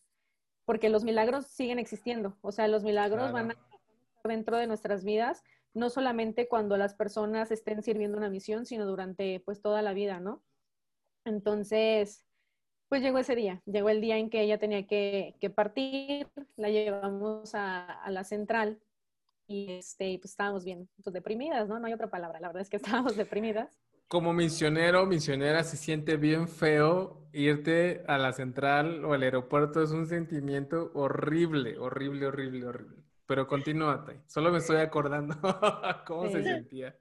porque 0.63 0.87
los 0.87 1.03
milagros 1.03 1.47
siguen 1.47 1.79
existiendo, 1.79 2.37
o 2.39 2.53
sea, 2.53 2.69
los 2.69 2.83
milagros 2.85 3.29
Claro. 3.31 3.33
van 3.33 3.49
a 3.49 3.53
estar 3.53 3.79
dentro 4.23 4.55
de 4.55 4.67
nuestras 4.67 5.03
vidas, 5.03 5.43
no 5.73 5.89
solamente 5.89 6.47
cuando 6.47 6.77
las 6.77 6.93
personas 6.95 7.51
estén 7.51 7.81
sirviendo 7.83 8.17
una 8.17 8.29
misión, 8.29 8.65
sino 8.65 8.85
durante 8.85 9.39
pues 9.41 9.61
toda 9.61 9.81
la 9.81 9.93
vida, 9.93 10.19
¿no? 10.19 10.43
Entonces, 11.25 12.25
pues 12.89 13.01
llegó 13.01 13.17
ese 13.17 13.35
día, 13.35 13.61
llegó 13.65 13.89
el 13.89 14.01
día 14.01 14.17
en 14.17 14.29
que 14.29 14.41
ella 14.41 14.59
tenía 14.59 14.85
que, 14.85 15.35
que 15.39 15.49
partir, 15.49 16.27
la 16.55 16.69
llevamos 16.69 17.55
a, 17.55 17.85
a 17.85 18.11
la 18.11 18.23
central 18.23 18.79
y 19.47 19.71
este, 19.71 20.17
pues 20.19 20.31
estábamos 20.31 20.63
bien, 20.63 20.89
pues 21.03 21.13
deprimidas, 21.13 21.67
¿no? 21.67 21.79
No 21.79 21.87
hay 21.87 21.93
otra 21.93 22.09
palabra, 22.09 22.39
la 22.39 22.47
verdad 22.47 22.61
es 22.61 22.69
que 22.69 22.77
estábamos 22.77 23.15
deprimidas. 23.15 23.79
Como 24.07 24.31
misionero, 24.33 25.05
misionera, 25.07 25.63
se 25.63 25.75
siente 25.75 26.17
bien 26.17 26.47
feo 26.47 27.27
irte 27.33 28.03
a 28.07 28.19
la 28.19 28.31
central 28.31 29.03
o 29.05 29.13
al 29.13 29.23
aeropuerto. 29.23 29.81
Es 29.81 29.89
un 29.89 30.05
sentimiento 30.05 30.91
horrible, 30.93 31.79
horrible, 31.79 32.27
horrible, 32.27 32.65
horrible. 32.67 33.02
Pero 33.33 33.47
continúa, 33.47 34.05
Tai. 34.05 34.21
Solo 34.27 34.51
me 34.51 34.59
estoy 34.59 34.77
acordando 34.77 35.33
cómo 36.05 36.29
se 36.29 36.43
Sí. 36.43 36.49
sentía. 36.49 36.95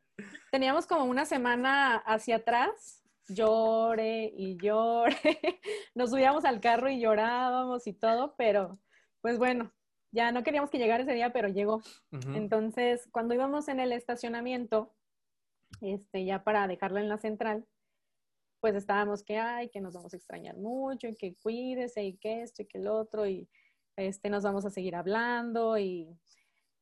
Teníamos 0.51 0.87
como 0.87 1.05
una 1.05 1.27
semana 1.27 1.97
hacia 1.97 2.37
atrás, 2.37 3.05
llore 3.29 4.33
y 4.35 4.57
llore. 4.57 5.15
Nos 5.95 6.09
subíamos 6.09 6.47
al 6.47 6.63
carro 6.63 6.89
y 6.89 7.01
llorábamos 7.01 7.87
y 7.87 7.93
todo, 7.93 8.35
pero 8.39 8.79
pues 9.21 9.37
bueno, 9.37 9.75
ya 10.11 10.33
no 10.33 10.43
queríamos 10.43 10.71
que 10.71 10.79
llegara 10.79 11.03
ese 11.03 11.13
día, 11.13 11.35
pero 11.35 11.49
llegó. 11.49 11.83
Ujú. 12.13 12.33
Entonces, 12.35 13.07
cuando 13.13 13.35
íbamos 13.35 13.69
en 13.69 13.79
el 13.81 13.93
estacionamiento, 13.93 14.95
este, 15.83 16.25
ya 16.25 16.45
para 16.45 16.67
dejarla 16.67 17.01
en 17.01 17.11
la 17.11 17.19
central, 17.19 17.67
pues 18.61 18.75
estábamos 18.75 19.23
que, 19.23 19.37
ay, 19.37 19.69
que 19.69 19.83
nos 19.83 19.93
vamos 19.93 20.15
a 20.15 20.17
extrañar 20.17 20.57
mucho, 20.57 21.09
y 21.09 21.15
que 21.15 21.35
cuídese, 21.37 22.03
y 22.05 22.17
que 22.17 22.41
esto, 22.41 22.63
y 22.63 22.67
que 22.67 22.79
el 22.79 22.89
otro, 22.89 23.27
y 23.27 23.51
este, 23.97 24.31
nos 24.31 24.43
vamos 24.43 24.65
a 24.65 24.71
seguir 24.71 24.95
hablando, 24.97 25.79
y, 25.79 26.09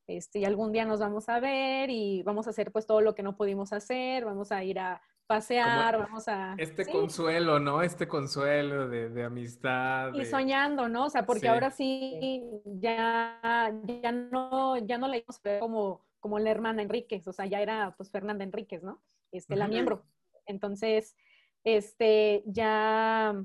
este, 0.07 0.39
y 0.41 0.45
algún 0.45 0.73
día 0.73 0.85
nos 0.85 1.01
vamos 1.01 1.29
a 1.29 1.41
ver, 1.41 1.91
y 1.91 2.23
vamos 2.23 2.47
a 2.47 2.51
hacer 2.51 2.73
pues 2.73 2.87
todo 2.87 3.01
lo 3.01 3.15
que 3.15 3.23
no 3.23 3.37
pudimos 3.37 3.73
hacer, 3.73 4.25
vamos 4.25 4.53
a 4.53 4.63
ir 4.65 4.79
a 4.79 5.01
pasear, 5.27 5.95
Como 5.95 6.07
vamos 6.07 6.27
a... 6.29 6.55
Este 6.59 6.85
sí, 6.85 6.91
consuelo, 6.91 7.61
¿no? 7.61 7.83
Este 7.83 8.09
consuelo 8.09 8.89
de, 8.89 9.11
de 9.11 9.23
amistad. 9.25 10.13
y 10.13 10.19
de- 10.19 10.25
soñando, 10.25 10.89
¿no? 10.89 11.05
O 11.07 11.11
sea, 11.11 11.25
porque 11.25 11.43
Sí. 11.43 11.47
ahora 11.47 11.71
sí 11.71 12.41
ya, 12.65 13.73
ya 14.03 14.11
no, 14.11 14.77
ya 14.79 14.99
no 14.99 15.07
la 15.07 15.19
íbamos 15.19 15.39
a 15.39 15.49
ver 15.49 15.61
como, 15.61 16.05
como 16.19 16.41
la 16.41 16.51
hermana 16.51 16.83
Enríquez, 16.83 17.29
o 17.29 17.33
sea, 17.33 17.47
ya 17.47 17.61
era 17.61 17.95
pues 17.97 18.11
Fernanda 18.11 18.43
Enríquez, 18.43 18.83
¿no? 18.83 19.01
Este, 19.31 19.55
la 19.55 19.69
miembro. 19.69 20.05
Entonces, 20.47 21.17
este, 21.63 22.43
ya 22.47 23.41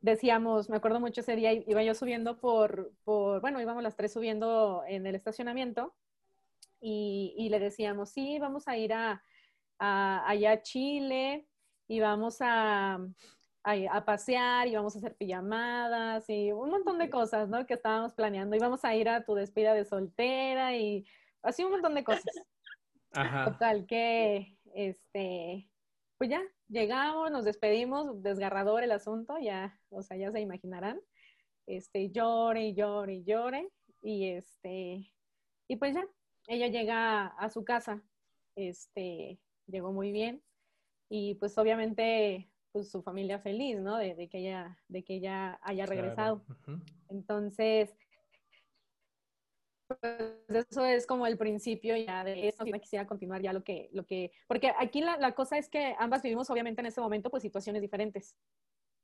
decíamos, 0.00 0.68
me 0.70 0.76
acuerdo 0.76 1.00
mucho 1.00 1.20
ese 1.22 1.36
día, 1.36 1.52
iba 1.52 1.82
yo 1.82 1.94
subiendo 1.94 2.38
por, 2.38 2.92
por 3.04 3.40
bueno, 3.40 3.60
íbamos 3.60 3.82
las 3.82 3.96
tres 3.96 4.12
subiendo 4.12 4.82
en 4.86 5.06
el 5.06 5.14
estacionamiento 5.14 5.94
y, 6.80 7.34
y 7.36 7.48
le 7.50 7.58
decíamos, 7.60 8.10
sí, 8.10 8.38
vamos 8.38 8.68
a 8.68 8.76
ir 8.76 8.92
a, 8.92 9.22
a- 9.78 10.28
allá 10.28 10.52
a 10.52 10.62
Chile 10.62 11.46
y 11.88 12.00
vamos 12.00 12.38
a, 12.40 12.94
a, 12.94 13.72
a 13.90 14.04
pasear 14.04 14.68
y 14.68 14.76
vamos 14.76 14.94
a 14.94 14.98
hacer 14.98 15.16
pijamadas 15.16 16.28
y 16.30 16.52
un 16.52 16.70
montón 16.70 16.98
de 16.98 17.10
cosas, 17.10 17.48
¿no? 17.48 17.66
Que 17.66 17.74
estábamos 17.74 18.14
planeando. 18.14 18.56
Íbamos 18.56 18.84
a 18.84 18.94
ir 18.94 19.08
a 19.08 19.24
tu 19.24 19.34
despedida 19.34 19.74
de 19.74 19.84
soltera 19.84 20.76
y 20.76 21.06
así 21.42 21.64
un 21.64 21.72
montón 21.72 21.94
de 21.94 22.04
cosas. 22.04 22.24
Ajá. 23.12 23.44
Total 23.52 23.86
que, 23.86 24.56
este, 24.74 25.69
pues 26.20 26.28
ya, 26.28 26.42
llegamos, 26.68 27.30
nos 27.30 27.46
despedimos, 27.46 28.22
desgarrador 28.22 28.84
el 28.84 28.92
asunto, 28.92 29.38
ya, 29.40 29.80
o 29.88 30.02
sea, 30.02 30.18
ya 30.18 30.30
se 30.30 30.38
imaginarán. 30.38 31.00
Este, 31.66 32.10
llore 32.10 32.66
y 32.66 32.74
llore 32.74 33.14
y 33.14 33.24
llore. 33.24 33.70
Y 34.02 34.28
este, 34.28 35.14
y 35.66 35.76
pues 35.76 35.94
ya, 35.94 36.06
ella 36.46 36.66
llega 36.66 37.26
a 37.26 37.48
su 37.48 37.64
casa, 37.64 38.02
este, 38.54 39.40
llegó 39.66 39.92
muy 39.94 40.12
bien. 40.12 40.42
Y 41.08 41.36
pues 41.36 41.56
obviamente, 41.56 42.50
pues 42.70 42.90
su 42.90 43.02
familia 43.02 43.38
feliz, 43.38 43.80
¿no? 43.80 43.96
De, 43.96 44.14
de 44.14 44.28
que 44.28 44.40
ella, 44.40 44.78
de 44.88 45.02
que 45.02 45.14
ella 45.14 45.58
haya 45.62 45.86
Claro. 45.86 46.02
regresado. 46.02 46.44
Entonces, 47.08 47.96
pues 49.98 50.66
eso 50.70 50.84
es 50.84 51.06
como 51.06 51.26
el 51.26 51.36
principio 51.36 51.96
ya 51.96 52.24
de 52.24 52.48
esto. 52.48 52.64
Si 52.64 52.72
me 52.72 52.80
quisiera 52.80 53.06
continuar 53.06 53.42
ya 53.42 53.52
lo 53.52 53.64
que, 53.64 53.90
lo 53.92 54.06
que, 54.06 54.32
porque 54.46 54.72
aquí 54.78 55.00
la, 55.00 55.16
la 55.16 55.34
cosa 55.34 55.58
es 55.58 55.68
que 55.68 55.94
ambas 55.98 56.22
vivimos 56.22 56.50
obviamente 56.50 56.80
en 56.80 56.86
ese 56.86 57.00
momento 57.00 57.30
pues 57.30 57.42
situaciones 57.42 57.82
diferentes. 57.82 58.36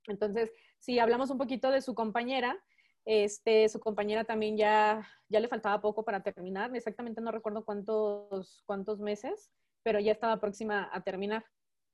Entonces, 0.07 0.53
si 0.79 0.99
hablamos 0.99 1.31
un 1.31 1.39
poquito 1.39 1.71
de 1.71 1.83
su 1.83 1.95
compañera, 1.95 2.57
este, 3.05 3.69
su 3.69 3.81
compañera 3.81 4.25
también 4.25 4.57
ya, 4.57 5.09
ya 5.29 5.41
le 5.41 5.49
faltaba 5.49 5.81
poco 5.81 6.05
para 6.05 6.23
terminar, 6.23 6.75
exactamente 6.75 7.21
no 7.21 7.31
recuerdo 7.31 7.65
cuántos, 7.65 8.63
cuántos 8.67 9.01
meses, 9.01 9.51
pero 9.83 10.01
ya 10.01 10.13
estaba 10.13 10.41
próxima 10.41 10.89
a 10.93 11.03
terminar. 11.03 11.45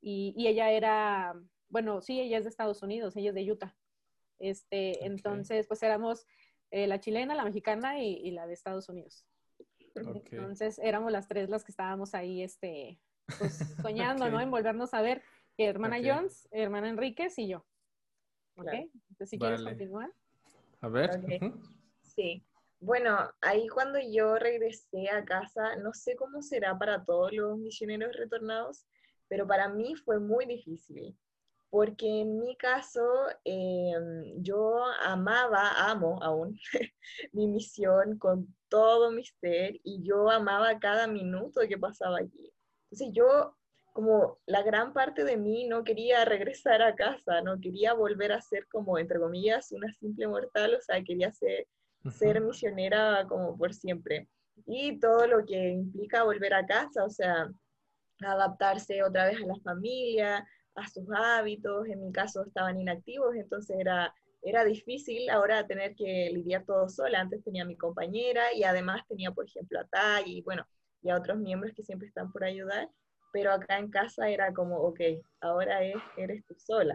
Y, 0.00 0.34
y 0.36 0.48
ella 0.48 0.70
era, 0.70 1.34
bueno, 1.68 2.00
sí, 2.00 2.20
ella 2.20 2.38
es 2.38 2.44
de 2.44 2.50
Estados 2.50 2.82
Unidos, 2.82 3.16
ella 3.16 3.30
es 3.30 3.34
de 3.34 3.50
Utah. 3.50 3.76
Este, 4.38 4.92
Ok. 4.92 4.98
Entonces, 5.02 5.66
pues 5.66 5.82
éramos 5.82 6.26
eh, 6.72 6.86
la 6.86 6.98
chilena, 6.98 7.34
la 7.34 7.44
mexicana 7.44 8.00
y, 8.00 8.14
y 8.14 8.30
la 8.32 8.46
de 8.46 8.54
Estados 8.54 8.88
Unidos. 8.88 9.24
Entonces 9.94 10.78
éramos 10.78 11.12
las 11.12 11.28
tres 11.28 11.50
las 11.50 11.64
que 11.64 11.72
estábamos 11.72 12.14
ahí, 12.14 12.42
este, 12.42 12.98
pues 13.38 13.52
soñando, 13.82 14.30
¿no? 14.30 14.40
En 14.40 14.50
volvernos 14.50 14.94
a 14.94 15.02
ver, 15.02 15.22
hermana 15.58 15.98
Ok. 15.98 16.04
Jones, 16.06 16.48
hermana 16.50 16.88
Enríquez 16.88 17.38
y 17.38 17.48
yo. 17.48 17.58
¿Ok? 18.56 18.64
Claro. 18.64 18.88
Entonces, 19.10 19.30
si 19.30 19.38
quieres 19.38 19.62
Vale. 19.62 19.76
continuar. 19.76 20.12
A 20.80 20.88
ver. 20.88 21.10
Ok. 21.10 21.42
ujú. 21.42 21.60
Sí. 22.00 22.44
Bueno, 22.80 23.16
ahí 23.42 23.68
cuando 23.68 23.98
yo 24.00 24.36
regresé 24.36 25.08
a 25.10 25.24
casa, 25.24 25.76
no 25.76 25.92
sé 25.92 26.16
cómo 26.16 26.42
será 26.42 26.76
para 26.76 27.04
todos 27.04 27.32
los 27.32 27.58
misioneros 27.58 28.16
retornados, 28.16 28.86
pero 29.28 29.46
para 29.46 29.68
mí 29.68 29.94
fue 29.94 30.18
muy 30.18 30.46
difícil, 30.46 31.16
porque 31.72 32.20
en 32.20 32.38
mi 32.38 32.54
caso 32.54 33.02
eh, 33.46 33.94
yo 34.36 34.84
amaba, 35.06 35.90
amo 35.90 36.22
aún 36.22 36.60
mi 37.32 37.48
misión 37.48 38.18
con 38.18 38.54
todo 38.68 39.10
mi 39.10 39.24
ser 39.24 39.80
y 39.82 40.02
yo 40.02 40.30
amaba 40.30 40.78
cada 40.78 41.06
minuto 41.06 41.62
que 41.66 41.78
pasaba 41.78 42.18
allí. 42.18 42.52
Entonces 42.90 43.14
yo, 43.14 43.56
como 43.94 44.38
la 44.44 44.62
gran 44.62 44.92
parte 44.92 45.24
de 45.24 45.38
mí, 45.38 45.66
no 45.66 45.82
quería 45.82 46.26
regresar 46.26 46.82
a 46.82 46.94
casa, 46.94 47.40
no 47.40 47.58
quería 47.58 47.94
volver 47.94 48.32
a 48.32 48.42
ser 48.42 48.68
como, 48.68 48.98
entre 48.98 49.18
comillas, 49.18 49.72
una 49.72 49.90
simple 49.94 50.28
mortal, 50.28 50.74
o 50.74 50.82
sea, 50.82 51.02
quería 51.02 51.32
ser, 51.32 51.66
ser 52.10 52.42
misionera 52.42 53.24
como 53.26 53.56
por 53.56 53.72
siempre. 53.72 54.28
Y 54.66 55.00
todo 55.00 55.26
lo 55.26 55.46
que 55.46 55.70
implica 55.70 56.22
volver 56.22 56.52
a 56.52 56.66
casa, 56.66 57.02
o 57.02 57.08
sea, 57.08 57.50
adaptarse 58.20 59.02
otra 59.02 59.24
vez 59.28 59.42
a 59.42 59.46
la 59.46 59.56
familia, 59.64 60.46
a 60.74 60.88
sus 60.88 61.06
hábitos, 61.14 61.86
en 61.88 62.00
mi 62.00 62.12
caso 62.12 62.44
estaban 62.44 62.80
inactivos, 62.80 63.34
entonces 63.36 63.76
era, 63.78 64.14
era 64.42 64.64
difícil 64.64 65.28
ahora 65.30 65.66
tener 65.66 65.94
que 65.94 66.30
lidiar 66.32 66.64
todo 66.64 66.88
sola. 66.88 67.20
Antes 67.20 67.44
tenía 67.44 67.62
a 67.62 67.66
mi 67.66 67.76
compañera 67.76 68.52
y 68.54 68.64
además 68.64 69.02
tenía, 69.08 69.30
por 69.32 69.46
ejemplo, 69.46 69.80
a 69.80 69.84
Tai 69.84 70.24
y 70.26 70.42
bueno, 70.42 70.66
y 71.02 71.10
a 71.10 71.16
otros 71.16 71.38
miembros 71.38 71.74
que 71.74 71.82
siempre 71.82 72.08
están 72.08 72.32
por 72.32 72.44
ayudar, 72.44 72.88
pero 73.32 73.52
acá 73.52 73.78
en 73.78 73.90
casa 73.90 74.28
era 74.28 74.52
como, 74.52 74.78
ok, 74.78 75.00
ahora 75.40 75.82
es, 75.84 75.96
eres 76.16 76.44
tú 76.46 76.54
sola, 76.58 76.94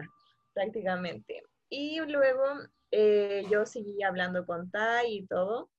prácticamente. 0.54 1.42
Y 1.68 2.00
luego 2.00 2.44
eh, 2.90 3.44
yo 3.50 3.66
seguí 3.66 4.02
hablando 4.02 4.46
con 4.46 4.70
Tai 4.70 5.06
y 5.06 5.26
todo, 5.26 5.70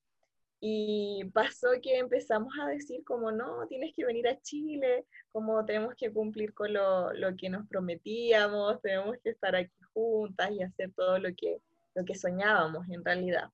y 0.60 1.24
pasó 1.32 1.68
que 1.82 1.98
empezamos 1.98 2.52
a 2.60 2.66
decir 2.66 3.02
como, 3.04 3.32
no, 3.32 3.66
tienes 3.66 3.94
que 3.94 4.04
venir 4.04 4.28
a 4.28 4.38
Chile, 4.42 5.06
como 5.32 5.64
tenemos 5.64 5.94
que 5.94 6.12
cumplir 6.12 6.52
con 6.52 6.74
lo, 6.74 7.12
lo, 7.14 7.34
que 7.34 7.48
nos 7.48 7.66
prometíamos, 7.66 8.80
tenemos 8.82 9.16
que 9.24 9.30
estar 9.30 9.56
aquí 9.56 9.72
juntas 9.94 10.50
y 10.52 10.62
hacer 10.62 10.92
todo 10.94 11.18
lo 11.18 11.30
que, 11.34 11.62
lo 11.94 12.04
que 12.04 12.14
soñábamos 12.14 12.86
en 12.90 13.02
realidad. 13.02 13.50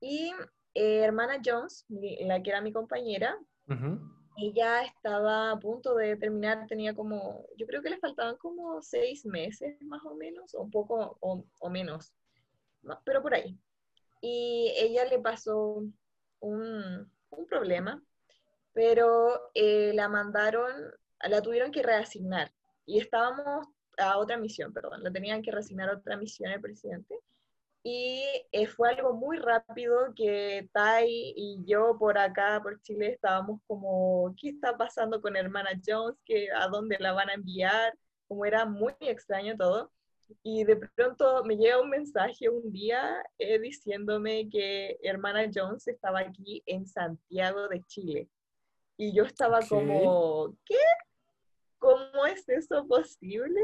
Y 0.00 0.32
eh, 0.74 0.98
hermana 1.04 1.40
Jones, 1.44 1.86
la 1.88 2.42
que 2.42 2.50
era 2.50 2.60
mi 2.60 2.72
compañera, 2.72 3.38
ella 4.36 4.82
estaba 4.82 5.52
a 5.52 5.60
punto 5.60 5.94
de 5.94 6.16
terminar, 6.16 6.66
tenía 6.66 6.96
como, 6.96 7.46
yo 7.56 7.64
creo 7.66 7.80
que 7.80 7.90
le 7.90 7.98
faltaban 7.98 8.36
como 8.38 8.82
seis 8.82 9.24
meses 9.24 9.80
más 9.82 10.04
o 10.04 10.16
menos, 10.16 10.52
o 10.54 10.62
un 10.62 10.70
poco 10.72 11.16
o, 11.20 11.44
o 11.60 11.70
menos, 11.70 12.12
pero 13.04 13.22
por 13.22 13.34
ahí. 13.34 13.56
Y 14.20 14.72
ella 14.76 15.04
le 15.04 15.20
pasó 15.20 15.84
un, 16.44 17.10
problema, 17.48 18.02
pero 18.72 19.50
eh, 19.54 19.92
la 19.94 20.08
mandaron, 20.08 20.70
la 21.20 21.42
tuvieron 21.42 21.70
que 21.72 21.82
reasignar 21.82 22.52
y 22.86 23.00
estábamos 23.00 23.66
a 23.98 24.18
otra 24.18 24.36
misión, 24.36 24.72
perdón, 24.72 25.02
la 25.02 25.10
tenían 25.10 25.42
que 25.42 25.50
reasignar 25.50 25.88
a 25.90 25.96
otra 25.96 26.16
misión 26.16 26.50
el 26.52 26.60
presidente. 26.60 27.18
Y 27.82 28.24
eh, 28.52 28.66
fue 28.66 28.88
algo 28.90 29.12
muy 29.14 29.36
rápido 29.38 30.14
que 30.16 30.68
Tai 30.72 31.06
y 31.06 31.62
yo 31.66 31.96
por 31.98 32.16
acá, 32.16 32.60
por 32.62 32.80
Chile, 32.80 33.12
estábamos 33.12 33.60
como, 33.66 34.34
¿qué 34.40 34.50
está 34.50 34.76
pasando 34.76 35.20
con 35.20 35.36
hermana 35.36 35.70
Jones? 35.86 36.16
¿Qué, 36.24 36.48
¿A 36.50 36.68
dónde 36.68 36.96
la 36.98 37.12
van 37.12 37.28
a 37.28 37.34
enviar? 37.34 37.94
Como 38.26 38.46
era 38.46 38.64
muy 38.64 38.94
extraño 39.00 39.56
todo. 39.56 39.92
Y 40.42 40.64
de 40.64 40.76
pronto 40.76 41.44
me 41.44 41.56
llega 41.56 41.80
un 41.80 41.90
mensaje 41.90 42.48
un 42.48 42.70
día 42.70 43.22
eh, 43.38 43.58
diciéndome 43.58 44.48
que 44.50 44.98
hermana 45.02 45.50
Jones 45.52 45.86
estaba 45.88 46.20
aquí 46.20 46.62
en 46.66 46.86
Santiago 46.86 47.68
de 47.68 47.82
Chile. 47.86 48.28
Y 48.96 49.14
yo 49.14 49.24
estaba 49.24 49.60
como, 49.68 50.54
¿qué? 50.64 50.76
¿Cómo 51.78 52.26
es 52.26 52.48
eso 52.48 52.86
posible? 52.86 53.60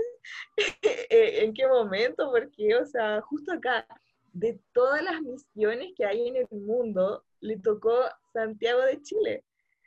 Eh, 1.12 1.44
¿En 1.44 1.52
qué 1.52 1.66
momento? 1.66 2.30
Porque, 2.30 2.76
o 2.76 2.86
sea, 2.86 3.20
justo 3.22 3.52
acá, 3.52 3.84
de 4.32 4.60
todas 4.72 5.02
las 5.02 5.20
misiones 5.20 5.92
que 5.96 6.04
hay 6.04 6.28
en 6.28 6.36
el 6.36 6.46
mundo, 6.50 7.24
le 7.40 7.58
tocó 7.58 7.92
Santiago 8.32 8.82
de 8.82 9.02
Chile. 9.02 9.44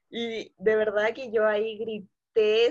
Y 0.10 0.54
de 0.58 0.76
verdad 0.76 1.14
que 1.14 1.32
yo 1.32 1.46
ahí 1.48 1.78
grité 1.78 2.13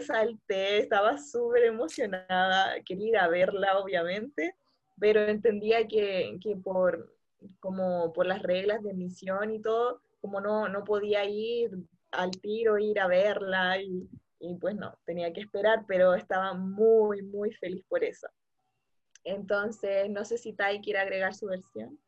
salté, 0.02 0.78
estaba 0.78 1.18
súper 1.18 1.64
emocionada, 1.64 2.80
quería 2.84 3.08
ir 3.08 3.16
a 3.18 3.28
verla, 3.28 3.78
obviamente, 3.78 4.56
pero 4.98 5.20
entendía 5.22 5.86
que, 5.86 6.38
que, 6.40 6.56
por, 6.56 7.14
como 7.60 8.12
por 8.12 8.26
las 8.26 8.42
reglas 8.42 8.82
de 8.82 8.94
misión 8.94 9.52
y 9.52 9.60
todo, 9.60 10.02
como 10.20 10.40
no, 10.40 10.68
no 10.68 10.84
podía 10.84 11.24
ir 11.24 11.70
al 12.10 12.30
tiro, 12.30 12.78
ir 12.78 13.00
a 13.00 13.06
verla, 13.06 13.80
y, 13.80 14.08
y 14.40 14.54
pues 14.56 14.74
no, 14.74 14.98
tenía 15.04 15.32
que 15.32 15.40
esperar, 15.40 15.84
pero 15.86 16.14
estaba 16.14 16.54
muy, 16.54 17.22
muy 17.22 17.52
feliz 17.52 17.84
por 17.88 18.04
eso. 18.04 18.28
Entonces, 19.24 20.10
no 20.10 20.24
sé 20.24 20.38
si 20.38 20.52
Tai 20.52 20.80
quiere 20.80 20.98
agregar 20.98 21.34
su 21.34 21.46
versión. 21.46 21.98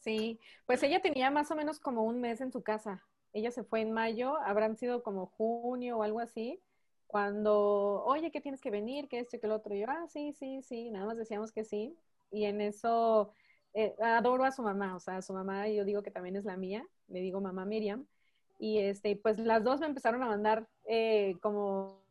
Sí, 0.00 0.40
pues 0.66 0.82
ella 0.82 1.00
tenía 1.00 1.30
más 1.30 1.50
o 1.52 1.54
menos 1.54 1.78
como 1.78 2.02
un 2.02 2.20
mes 2.20 2.40
en 2.40 2.50
su 2.50 2.62
casa 2.62 3.06
ella 3.32 3.50
se 3.50 3.64
fue 3.64 3.80
en 3.80 3.92
mayo, 3.92 4.36
habrán 4.38 4.76
sido 4.76 5.02
como 5.02 5.26
junio 5.26 5.98
o 5.98 6.02
algo 6.02 6.20
así, 6.20 6.60
cuando, 7.06 8.02
oye, 8.04 8.30
¿qué 8.30 8.40
tienes 8.40 8.60
que 8.60 8.70
venir? 8.70 9.08
¿Qué 9.08 9.18
esto 9.18 9.36
y 9.36 9.40
que 9.40 9.46
el 9.46 9.52
otro? 9.52 9.74
Y 9.74 9.80
yo, 9.80 9.86
ah, 9.88 10.06
sí, 10.08 10.32
sí, 10.32 10.62
sí, 10.62 10.90
nada 10.90 11.04
más 11.04 11.18
decíamos 11.18 11.52
que 11.52 11.62
sí. 11.62 11.94
Y 12.30 12.44
en 12.44 12.62
eso 12.62 13.34
eh, 13.74 13.94
adoro 14.02 14.44
a 14.44 14.50
su 14.50 14.62
mamá, 14.62 14.96
o 14.96 15.00
sea, 15.00 15.18
a 15.18 15.22
su 15.22 15.34
mamá 15.34 15.68
yo 15.68 15.84
digo 15.84 16.02
que 16.02 16.10
también 16.10 16.36
es 16.36 16.44
la 16.44 16.56
mía, 16.56 16.86
le 17.08 17.20
digo 17.20 17.40
mamá 17.40 17.66
Miriam. 17.66 18.06
Y 18.58 18.78
este, 18.78 19.16
pues 19.16 19.38
las 19.38 19.62
dos 19.62 19.80
me 19.80 19.86
empezaron 19.86 20.22
a 20.22 20.26
mandar 20.26 20.66
eh, 20.86 21.36
como 21.42 22.02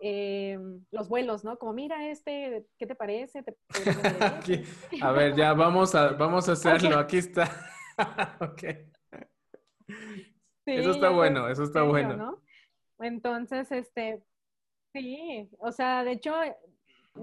eh, 0.00 0.58
los 0.90 1.08
vuelos, 1.08 1.44
¿no? 1.44 1.58
Como, 1.58 1.72
mira 1.72 2.10
este, 2.10 2.66
¿qué 2.78 2.86
te 2.86 2.94
parece? 2.94 3.42
a 5.02 5.12
ver, 5.12 5.34
ya 5.34 5.54
vamos 5.54 5.94
a, 5.94 6.08
vamos 6.08 6.48
a 6.48 6.52
hacerlo, 6.52 6.98
aquí 6.98 7.18
está. 7.18 7.50
ok 9.88 9.94
eso 10.66 10.90
está 10.90 11.10
bueno, 11.10 11.48
eso 11.48 11.62
está 11.62 11.82
bueno. 11.82 12.16
¿no? 12.16 12.42
Entonces, 13.00 13.70
este, 13.72 14.22
sí, 14.92 15.50
o 15.58 15.72
sea, 15.72 16.04
de 16.04 16.12
hecho, 16.12 16.34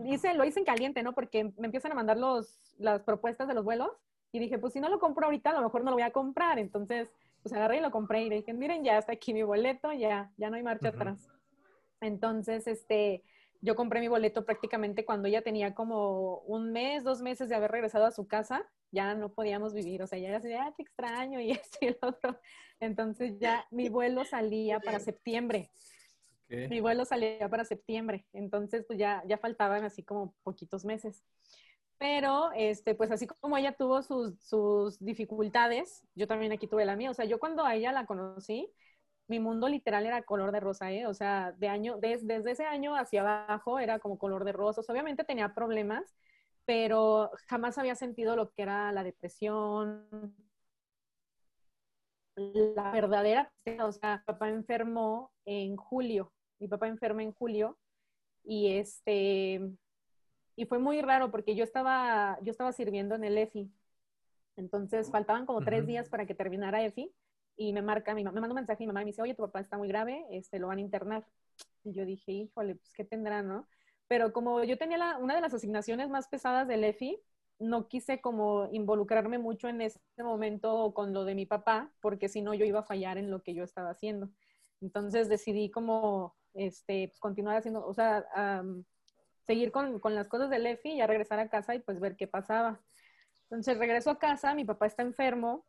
hice, 0.05 0.33
lo 0.33 0.45
hice 0.45 0.59
en 0.59 0.65
caliente, 0.65 1.03
¿no? 1.03 1.13
Porque 1.13 1.51
me 1.57 1.65
empiezan 1.65 1.91
a 1.91 1.95
mandar 1.95 2.17
los, 2.17 2.75
las 2.77 3.01
propuestas 3.03 3.47
de 3.47 3.53
los 3.53 3.63
vuelos 3.63 3.89
y 4.31 4.39
dije, 4.39 4.59
pues 4.59 4.73
si 4.73 4.79
no 4.79 4.89
lo 4.89 4.99
compro 4.99 5.25
ahorita, 5.25 5.49
a 5.51 5.53
lo 5.53 5.61
mejor 5.61 5.83
no 5.83 5.91
lo 5.91 5.97
voy 5.97 6.03
a 6.03 6.11
comprar. 6.11 6.59
Entonces, 6.59 7.09
pues 7.41 7.53
agarré 7.53 7.77
y 7.77 7.81
lo 7.81 7.91
compré 7.91 8.23
y 8.23 8.29
dije, 8.29 8.53
miren, 8.53 8.83
ya 8.83 8.97
está 8.97 9.13
aquí 9.13 9.33
mi 9.33 9.43
boleto, 9.43 9.91
ya, 9.93 10.31
ya 10.37 10.49
no 10.49 10.55
hay 10.55 10.63
marcha 10.63 10.89
atrás. 10.89 11.29
Entonces, 11.99 12.67
este, 12.67 13.23
yo 13.61 13.75
compré 13.75 13.99
mi 13.99 14.07
boleto 14.07 14.43
prácticamente 14.43 15.05
cuando 15.05 15.27
ella 15.27 15.41
tenía 15.41 15.73
como 15.73 16.39
un 16.39 16.71
mes, 16.71 17.03
dos 17.03 17.21
meses 17.21 17.47
de 17.47 17.55
haber 17.55 17.71
regresado 17.71 18.05
a 18.05 18.11
su 18.11 18.27
casa 18.27 18.67
ya 18.91 19.15
no 19.15 19.29
podíamos 19.29 19.73
vivir, 19.73 20.03
o 20.03 20.07
sea, 20.07 20.19
ya 20.19 20.27
era 20.27 20.37
así, 20.37 20.53
ah, 20.53 20.73
te 20.75 20.83
extraño 20.83 21.39
y 21.39 21.51
esto 21.51 21.77
y 21.81 21.87
el 21.87 21.97
otro. 22.01 22.37
Entonces 22.79 23.39
ya 23.39 23.65
mi 23.71 23.89
vuelo 23.89 24.25
salía 24.25 24.79
para 24.79 24.99
septiembre. 24.99 25.71
Mi 26.49 26.81
vuelo 26.81 27.05
salía 27.05 27.47
para 27.47 27.63
septiembre, 27.63 28.25
entonces 28.33 28.83
pues 28.85 28.99
ya, 28.99 29.23
ya 29.25 29.37
faltaban 29.37 29.85
así 29.85 30.03
como 30.03 30.35
poquitos 30.43 30.83
meses. 30.83 31.23
Pero, 31.97 32.51
este, 32.53 32.93
pues 32.93 33.09
así 33.09 33.25
como 33.25 33.55
ella 33.55 33.71
tuvo 33.71 34.01
sus, 34.01 34.37
sus 34.41 34.99
dificultades, 34.99 36.03
yo 36.13 36.27
también 36.27 36.51
aquí 36.51 36.67
tuve 36.67 36.83
la 36.83 36.97
mía. 36.97 37.11
O 37.11 37.13
sea, 37.13 37.23
yo 37.23 37.39
cuando 37.39 37.63
a 37.63 37.75
ella 37.75 37.93
la 37.93 38.05
conocí, 38.05 38.69
mi 39.31 39.39
mundo 39.39 39.69
literal 39.69 40.05
era 40.05 40.23
color 40.23 40.51
de 40.51 40.59
rosa, 40.59 40.91
¿eh? 40.91 41.07
O 41.07 41.13
sea, 41.13 41.53
de 41.53 41.69
año, 41.69 41.97
desde 41.97 42.51
ese 42.51 42.65
año 42.65 42.97
hacia 42.97 43.21
abajo 43.21 43.79
era 43.79 43.97
como 43.99 44.19
color 44.19 44.43
de 44.43 44.51
rosa. 44.51 44.81
obviamente 44.89 45.23
tenía 45.23 45.55
problemas, 45.55 46.13
pero 46.65 47.31
jamás 47.47 47.77
había 47.77 47.95
sentido 47.95 48.35
lo 48.35 48.51
que 48.51 48.63
era 48.63 48.91
la 48.91 49.05
depresión, 49.05 50.05
la 52.35 52.91
verdadera, 52.91 53.53
o 53.81 53.91
sea, 53.93 54.17
mi 54.17 54.23
papá 54.25 54.49
enfermó 54.49 55.31
en 55.45 55.77
julio, 55.77 56.33
mi 56.59 56.67
papá 56.67 56.87
enfermó 56.89 57.21
en 57.21 57.31
julio 57.31 57.77
y 58.43 58.73
este, 58.79 59.61
y 60.57 60.65
fue 60.65 60.79
muy 60.79 61.01
raro 61.01 61.31
porque 61.31 61.55
yo 61.55 61.63
estaba, 61.63 62.37
yo 62.41 62.51
estaba 62.51 62.73
sirviendo 62.73 63.15
en 63.15 63.23
el 63.23 63.37
EFI, 63.37 63.71
entonces 64.57 65.09
faltaban 65.09 65.45
como 65.45 65.61
tres 65.61 65.87
días 65.87 66.09
para 66.09 66.25
que 66.25 66.35
terminara 66.35 66.83
EFI 66.83 67.13
y 67.57 67.73
me 67.73 67.81
marca, 67.81 68.13
mi, 68.13 68.23
me 68.23 68.31
manda 68.31 68.49
un 68.49 68.55
mensaje 68.55 68.83
y 68.83 68.87
mi 68.87 68.93
mamá 68.93 69.01
me 69.01 69.07
dice, 69.07 69.21
oye, 69.21 69.35
tu 69.35 69.43
papá 69.43 69.59
está 69.59 69.77
muy 69.77 69.87
grave, 69.87 70.25
este, 70.31 70.59
lo 70.59 70.67
van 70.67 70.79
a 70.79 70.81
internar. 70.81 71.25
Y 71.83 71.93
yo 71.93 72.05
dije, 72.05 72.31
híjole, 72.31 72.75
pues, 72.75 72.93
¿qué 72.93 73.03
tendrá, 73.03 73.41
no? 73.41 73.67
pero 74.11 74.33
como 74.33 74.61
yo 74.65 74.77
tenía 74.77 75.17
una 75.19 75.35
de 75.35 75.39
las 75.39 75.53
asignaciones 75.53 76.09
más 76.09 76.27
pesadas 76.27 76.67
del 76.67 76.83
EFI, 76.83 77.17
no 77.59 77.87
quise 77.87 78.19
como 78.19 78.67
involucrarme 78.73 79.37
mucho 79.37 79.69
en 79.69 79.79
ese 79.79 80.01
momento 80.17 80.93
con 80.93 81.13
lo 81.13 81.23
de 81.23 81.33
mi 81.33 81.45
papá, 81.45 81.89
porque 82.01 82.27
si 82.27 82.41
no 82.41 82.53
yo 82.53 82.65
iba 82.65 82.81
a 82.81 82.83
fallar 82.83 83.17
en 83.17 83.31
lo 83.31 83.41
que 83.41 83.53
yo 83.53 83.63
estaba 83.63 83.91
haciendo. 83.91 84.29
Entonces 84.81 85.29
decidí 85.29 85.71
como 85.71 86.35
este, 86.53 87.07
pues, 87.07 87.21
continuar 87.21 87.55
haciendo, 87.55 87.87
o 87.87 87.93
sea, 87.93 88.25
seguir 89.47 89.71
con, 89.71 90.01
con, 90.01 90.13
las 90.13 90.27
cosas 90.27 90.49
del 90.49 90.67
EFI, 90.67 90.97
ya 90.97 91.07
regresar 91.07 91.39
a 91.39 91.47
casa 91.47 91.73
y 91.73 91.79
pues 91.79 92.01
ver 92.01 92.17
qué 92.17 92.27
pasaba. 92.27 92.81
Entonces 93.43 93.77
regreso 93.77 94.09
a 94.09 94.19
casa, 94.19 94.53
mi 94.55 94.65
papá 94.65 94.87
está 94.87 95.03
enfermo, 95.03 95.65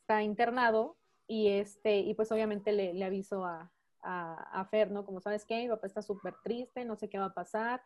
está 0.00 0.24
internado 0.24 0.96
y, 1.30 1.48
este, 1.48 1.98
y 1.98 2.14
pues 2.14 2.32
obviamente 2.32 2.72
le, 2.72 2.92
le 2.92 3.04
aviso 3.04 3.44
a, 3.44 3.70
a, 4.02 4.64
Fer, 4.70 4.90
¿no? 4.90 5.04
Como 5.04 5.20
sabes 5.20 5.44
qué, 5.44 5.62
mi 5.62 5.68
papá 5.68 5.86
está 5.86 6.02
súper 6.02 6.34
triste, 6.42 6.84
no 6.84 6.96
sé 6.96 7.08
qué 7.08 7.18
va 7.18 7.26
a 7.26 7.34
pasar, 7.34 7.82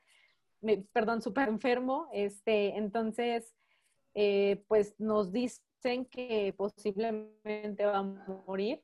me, 0.61 0.79
perdón, 0.93 1.21
súper 1.21 1.49
enfermo, 1.49 2.09
este, 2.13 2.77
entonces, 2.77 3.55
eh, 4.15 4.65
pues 4.69 4.95
nos 4.99 5.33
dice 5.33 5.61
dicen 5.85 6.07
que 6.07 6.55
posiblemente 6.57 7.85
va 7.85 7.99
a 7.99 8.03
morir, 8.47 8.83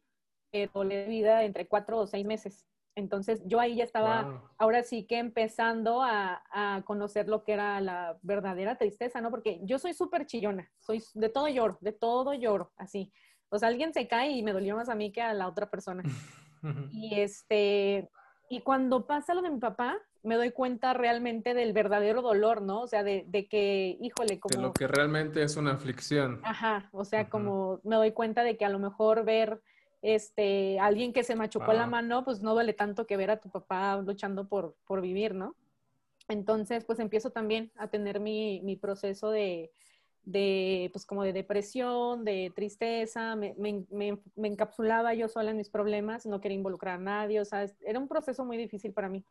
pero 0.51 0.85
le 0.85 1.07
vida 1.07 1.45
entre 1.45 1.67
cuatro 1.67 1.99
o 1.99 2.07
seis 2.07 2.27
meses. 2.27 2.67
Entonces 2.97 3.41
yo 3.47 3.61
ahí 3.61 3.77
ya 3.77 3.85
estaba, 3.85 4.53
ahora 4.59 4.83
sí 4.83 5.07
que 5.07 5.19
empezando 5.19 6.03
a, 6.03 6.43
a, 6.51 6.83
conocer 6.83 7.29
lo 7.29 7.45
que 7.45 7.53
era 7.53 7.81
la 7.81 8.19
verdadera 8.23 8.77
tristeza, 8.77 9.21
¿no? 9.21 9.31
Porque 9.31 9.61
yo 9.63 9.79
soy 9.79 9.95
súper 9.95 10.27
chillona, 10.27 10.71
soy 10.79 11.03
de 11.15 11.29
todo 11.29 11.49
lloro, 11.49 11.79
de 11.81 11.93
todo 11.93 12.35
lloro, 12.35 12.73
así. 12.77 13.13
O 13.51 13.59
sea, 13.59 13.69
alguien 13.69 13.93
se 13.93 14.09
cae 14.09 14.31
y 14.31 14.43
me 14.43 14.53
dolió 14.53 14.77
más 14.77 14.89
a 14.89 14.95
mí 14.95 15.13
que 15.13 15.21
a 15.21 15.35
la 15.35 15.49
otra 15.49 15.69
persona. 15.69 16.03
y 16.93 17.21
este, 17.21 18.09
y 18.49 18.61
cuando 18.61 19.07
pasa 19.07 19.35
lo 19.35 19.43
de 19.43 19.51
mi 19.51 19.59
papá, 19.59 19.99
me 20.23 20.37
doy 20.37 20.51
cuenta 20.51 20.93
realmente 20.93 21.55
del 21.55 21.73
verdadero 21.73 22.23
dolor, 22.23 22.63
¿no? 22.63 22.83
O 22.83 22.87
sea, 22.87 23.03
de, 23.03 23.25
de 23.29 23.47
que, 23.47 23.97
híjole, 24.01 24.39
como... 24.39 24.57
De 24.57 24.63
lo 24.63 24.73
que 24.73 24.87
realmente 24.87 25.43
es 25.43 25.57
una 25.57 25.73
aflicción. 25.73 26.41
Ajá, 26.45 26.89
o 26.93 27.05
sea, 27.05 27.29
como 27.29 27.81
me 27.85 27.97
doy 27.97 28.13
cuenta 28.13 28.43
de 28.43 28.57
que 28.57 28.65
a 28.65 28.69
lo 28.69 28.79
mejor 28.79 29.25
ver 29.25 29.61
este, 30.03 30.79
alguien 30.79 31.13
que 31.13 31.25
se 31.25 31.37
machucó 31.37 31.73
la 31.73 31.87
mano, 31.87 32.25
pues 32.25 32.43
no 32.43 32.55
duele 32.55 32.73
tanto 32.73 33.07
que 33.07 33.17
ver 33.17 33.31
a 33.31 33.41
tu 33.41 33.51
papá 33.51 33.97
luchando 33.97 34.49
por, 34.49 34.75
por 34.87 35.01
vivir, 35.01 35.35
¿no? 35.35 35.55
Entonces, 36.29 36.85
pues 36.85 36.99
empiezo 37.01 37.31
también 37.31 37.73
a 37.77 37.89
tener 37.89 38.21
mi, 38.21 38.61
mi 38.63 38.77
proceso 38.77 39.31
de, 39.31 39.73
de, 40.25 40.91
pues 40.93 41.07
como 41.07 41.23
de 41.23 41.33
depresión, 41.33 42.25
de 42.25 42.53
tristeza, 42.55 43.37
me, 43.37 43.55
me, 43.59 43.87
me, 43.91 44.49
encapsulaba 44.49 45.15
yo 45.15 45.29
sola 45.29 45.51
en 45.51 45.57
mis 45.57 45.71
problemas, 45.71 46.27
no 46.27 46.41
quería 46.41 46.57
involucrar 46.57 46.97
a 46.97 47.03
nadie, 47.03 47.41
o 47.41 47.45
sea, 47.45 47.67
era 47.81 47.99
un 47.99 48.09
proceso 48.09 48.45
muy 48.45 48.57
difícil 48.57 48.93
para 48.93 49.09
mí. 49.09 49.25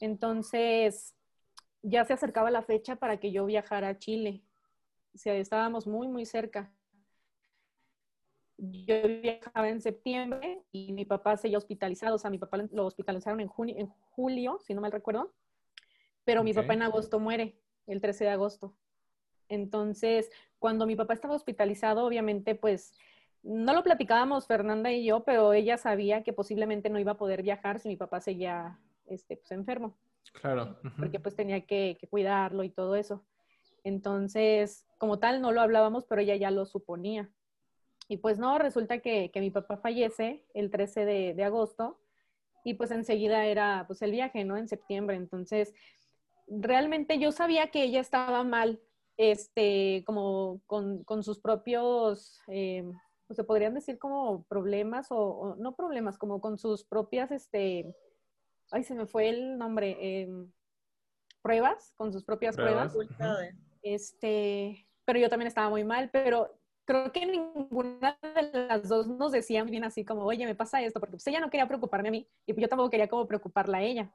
Entonces, 0.00 1.14
ya 1.82 2.04
se 2.04 2.12
acercaba 2.14 2.50
la 2.50 2.62
fecha 2.62 2.96
para 2.96 3.18
que 3.18 3.32
yo 3.32 3.46
viajara 3.46 3.88
a 3.88 3.98
Chile. 3.98 4.42
O 5.14 5.18
sea, 5.18 5.34
estábamos 5.34 5.86
muy, 5.86 6.08
muy 6.08 6.26
cerca 6.26 6.72
yo 8.56 8.94
viajaba 9.20 9.68
en 9.68 9.80
septiembre 9.80 10.62
y 10.70 10.92
mi 10.92 11.04
papá 11.04 11.36
se 11.36 11.48
había 11.48 11.58
hospitalizado, 11.58 12.16
o 12.16 12.18
sea, 12.18 12.30
mi 12.30 12.38
papá 12.38 12.58
lo 12.70 12.86
hospitalizaron 12.86 13.40
en, 13.40 13.48
junio, 13.48 13.74
en 13.78 13.88
julio, 14.10 14.58
si 14.60 14.74
no 14.74 14.80
mal 14.80 14.92
recuerdo, 14.92 15.32
pero 16.24 16.44
mi 16.44 16.54
papá 16.54 16.74
en 16.74 16.82
agosto 16.82 17.18
muere, 17.18 17.58
el 17.86 18.00
13 18.00 18.24
de 18.24 18.30
agosto. 18.30 18.74
Entonces, 19.48 20.30
cuando 20.58 20.86
mi 20.86 20.96
papá 20.96 21.14
estaba 21.14 21.34
hospitalizado, 21.34 22.04
obviamente, 22.04 22.54
pues, 22.54 22.94
no 23.42 23.74
lo 23.74 23.82
platicábamos 23.82 24.46
Fernanda 24.46 24.90
y 24.90 25.04
yo, 25.04 25.24
pero 25.24 25.52
ella 25.52 25.76
sabía 25.76 26.22
que 26.22 26.32
posiblemente 26.32 26.88
no 26.88 26.98
iba 26.98 27.12
a 27.12 27.18
poder 27.18 27.42
viajar 27.42 27.78
si 27.78 27.88
mi 27.88 27.96
papá 27.96 28.20
seguía 28.20 28.78
este, 29.06 29.36
pues, 29.36 29.50
enfermo. 29.52 29.96
Claro. 30.40 30.78
Porque 30.96 31.20
pues 31.20 31.36
tenía 31.36 31.60
que, 31.66 31.96
que 32.00 32.08
cuidarlo 32.08 32.64
y 32.64 32.70
todo 32.70 32.96
eso. 32.96 33.22
Entonces, 33.84 34.86
como 34.98 35.18
tal, 35.18 35.42
no 35.42 35.52
lo 35.52 35.60
hablábamos, 35.60 36.06
pero 36.06 36.22
ella 36.22 36.36
ya 36.36 36.50
lo 36.50 36.64
suponía. 36.64 37.30
Y 38.08 38.18
pues 38.18 38.38
no, 38.38 38.58
resulta 38.58 38.98
que, 38.98 39.30
mi 39.36 39.50
papá 39.50 39.76
fallece 39.76 40.44
el 40.54 40.70
13 40.70 41.04
de, 41.04 41.44
agosto 41.44 42.00
y 42.64 42.74
pues 42.74 42.90
enseguida 42.90 43.46
era 43.46 43.84
pues 43.86 44.02
el 44.02 44.10
viaje, 44.10 44.44
¿no? 44.44 44.56
En 44.56 44.68
septiembre. 44.68 45.16
Entonces, 45.16 45.74
realmente 46.46 47.18
yo 47.18 47.32
sabía 47.32 47.70
que 47.70 47.82
ella 47.82 48.00
estaba 48.00 48.42
mal, 48.44 48.80
este, 49.16 50.02
como 50.06 50.60
con, 50.66 51.22
sus 51.22 51.40
propios, 51.40 52.40
eh, 52.48 52.84
se 53.30 53.44
podrían 53.44 53.74
decir 53.74 53.98
como 53.98 54.44
problemas 54.44 55.08
o, 55.10 55.56
no 55.58 55.74
problemas, 55.74 56.18
como 56.18 56.40
con 56.40 56.58
sus 56.58 56.84
propias, 56.84 57.30
este, 57.30 57.94
ay, 58.70 58.84
se 58.84 58.94
me 58.94 59.06
fue 59.06 59.28
el 59.28 59.58
nombre, 59.58 60.22
em, 60.22 60.50
pruebas, 61.42 61.92
con 61.96 62.12
sus 62.12 62.24
propias 62.24 62.56
pruebas. 62.56 62.92
pruebas. 62.92 63.54
Este, 63.82 64.88
pero 65.04 65.18
yo 65.18 65.28
también 65.28 65.48
estaba 65.48 65.68
muy 65.68 65.84
mal, 65.84 66.10
pero 66.10 66.58
creo 66.84 67.12
que 67.12 67.26
ninguna 67.26 68.18
de 68.22 68.66
las 68.68 68.88
dos 68.88 69.06
nos 69.06 69.32
decían 69.32 69.66
bien 69.66 69.84
así 69.84 70.04
como, 70.04 70.24
oye, 70.24 70.46
me 70.46 70.54
pasa 70.54 70.82
esto, 70.82 71.00
porque 71.00 71.12
pues 71.12 71.26
ella 71.26 71.40
no 71.40 71.50
quería 71.50 71.68
preocuparme 71.68 72.08
a 72.08 72.12
mí 72.12 72.28
y 72.46 72.60
yo 72.60 72.68
tampoco 72.68 72.90
quería 72.90 73.08
como 73.08 73.26
preocuparla 73.26 73.78
a 73.78 73.82
ella. 73.82 74.12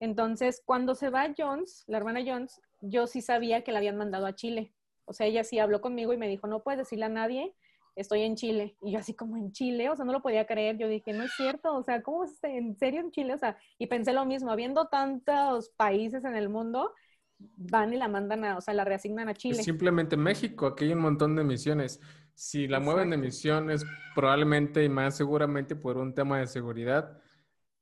Entonces, 0.00 0.62
cuando 0.64 0.94
se 0.94 1.10
va 1.10 1.32
Jones, 1.36 1.84
la 1.86 1.98
hermana 1.98 2.20
Jones, 2.26 2.60
yo 2.80 3.06
sí 3.06 3.22
sabía 3.22 3.62
que 3.62 3.72
la 3.72 3.78
habían 3.78 3.96
mandado 3.96 4.26
a 4.26 4.34
Chile. 4.34 4.72
O 5.06 5.12
sea, 5.12 5.26
ella 5.26 5.44
sí 5.44 5.58
habló 5.58 5.80
conmigo 5.80 6.12
y 6.12 6.16
me 6.16 6.28
dijo, 6.28 6.46
no 6.46 6.62
puedes 6.62 6.78
decirle 6.78 7.06
a 7.06 7.10
nadie, 7.10 7.54
estoy 7.96 8.22
en 8.22 8.36
Chile. 8.36 8.76
Y 8.82 8.92
yo 8.92 8.98
así 8.98 9.14
como 9.14 9.36
en 9.36 9.52
Chile, 9.52 9.88
o 9.90 9.96
sea, 9.96 10.04
no 10.04 10.12
lo 10.12 10.22
podía 10.22 10.46
creer. 10.46 10.76
Yo 10.78 10.88
dije, 10.88 11.12
no 11.12 11.24
es 11.24 11.32
cierto, 11.36 11.74
o 11.74 11.82
sea, 11.82 12.02
¿cómo 12.02 12.24
es 12.24 12.42
en 12.42 12.76
serio 12.76 13.00
en 13.00 13.10
Chile? 13.10 13.34
O 13.34 13.38
sea, 13.38 13.56
y 13.78 13.86
pensé 13.86 14.12
lo 14.12 14.24
mismo, 14.24 14.50
habiendo 14.50 14.86
tantos 14.88 15.70
países 15.70 16.24
en 16.24 16.36
el 16.36 16.48
mundo, 16.48 16.92
van 17.38 17.92
y 17.92 17.96
la 17.96 18.08
mandan 18.08 18.44
a, 18.44 18.56
o 18.56 18.60
sea, 18.60 18.74
la 18.74 18.84
reasignan 18.84 19.28
a 19.28 19.34
Chile. 19.34 19.62
Simplemente 19.62 20.16
México, 20.16 20.66
aquí 20.66 20.86
hay 20.86 20.92
un 20.92 21.00
montón 21.00 21.36
de 21.36 21.44
misiones. 21.44 22.00
Si 22.34 22.66
la 22.66 22.80
mueven 22.80 23.10
de 23.10 23.16
misiones, 23.16 23.84
probablemente 24.14 24.82
y 24.82 24.88
más 24.88 25.16
seguramente 25.16 25.76
por 25.76 25.96
un 25.96 26.14
tema 26.14 26.38
de 26.40 26.46
seguridad. 26.48 27.20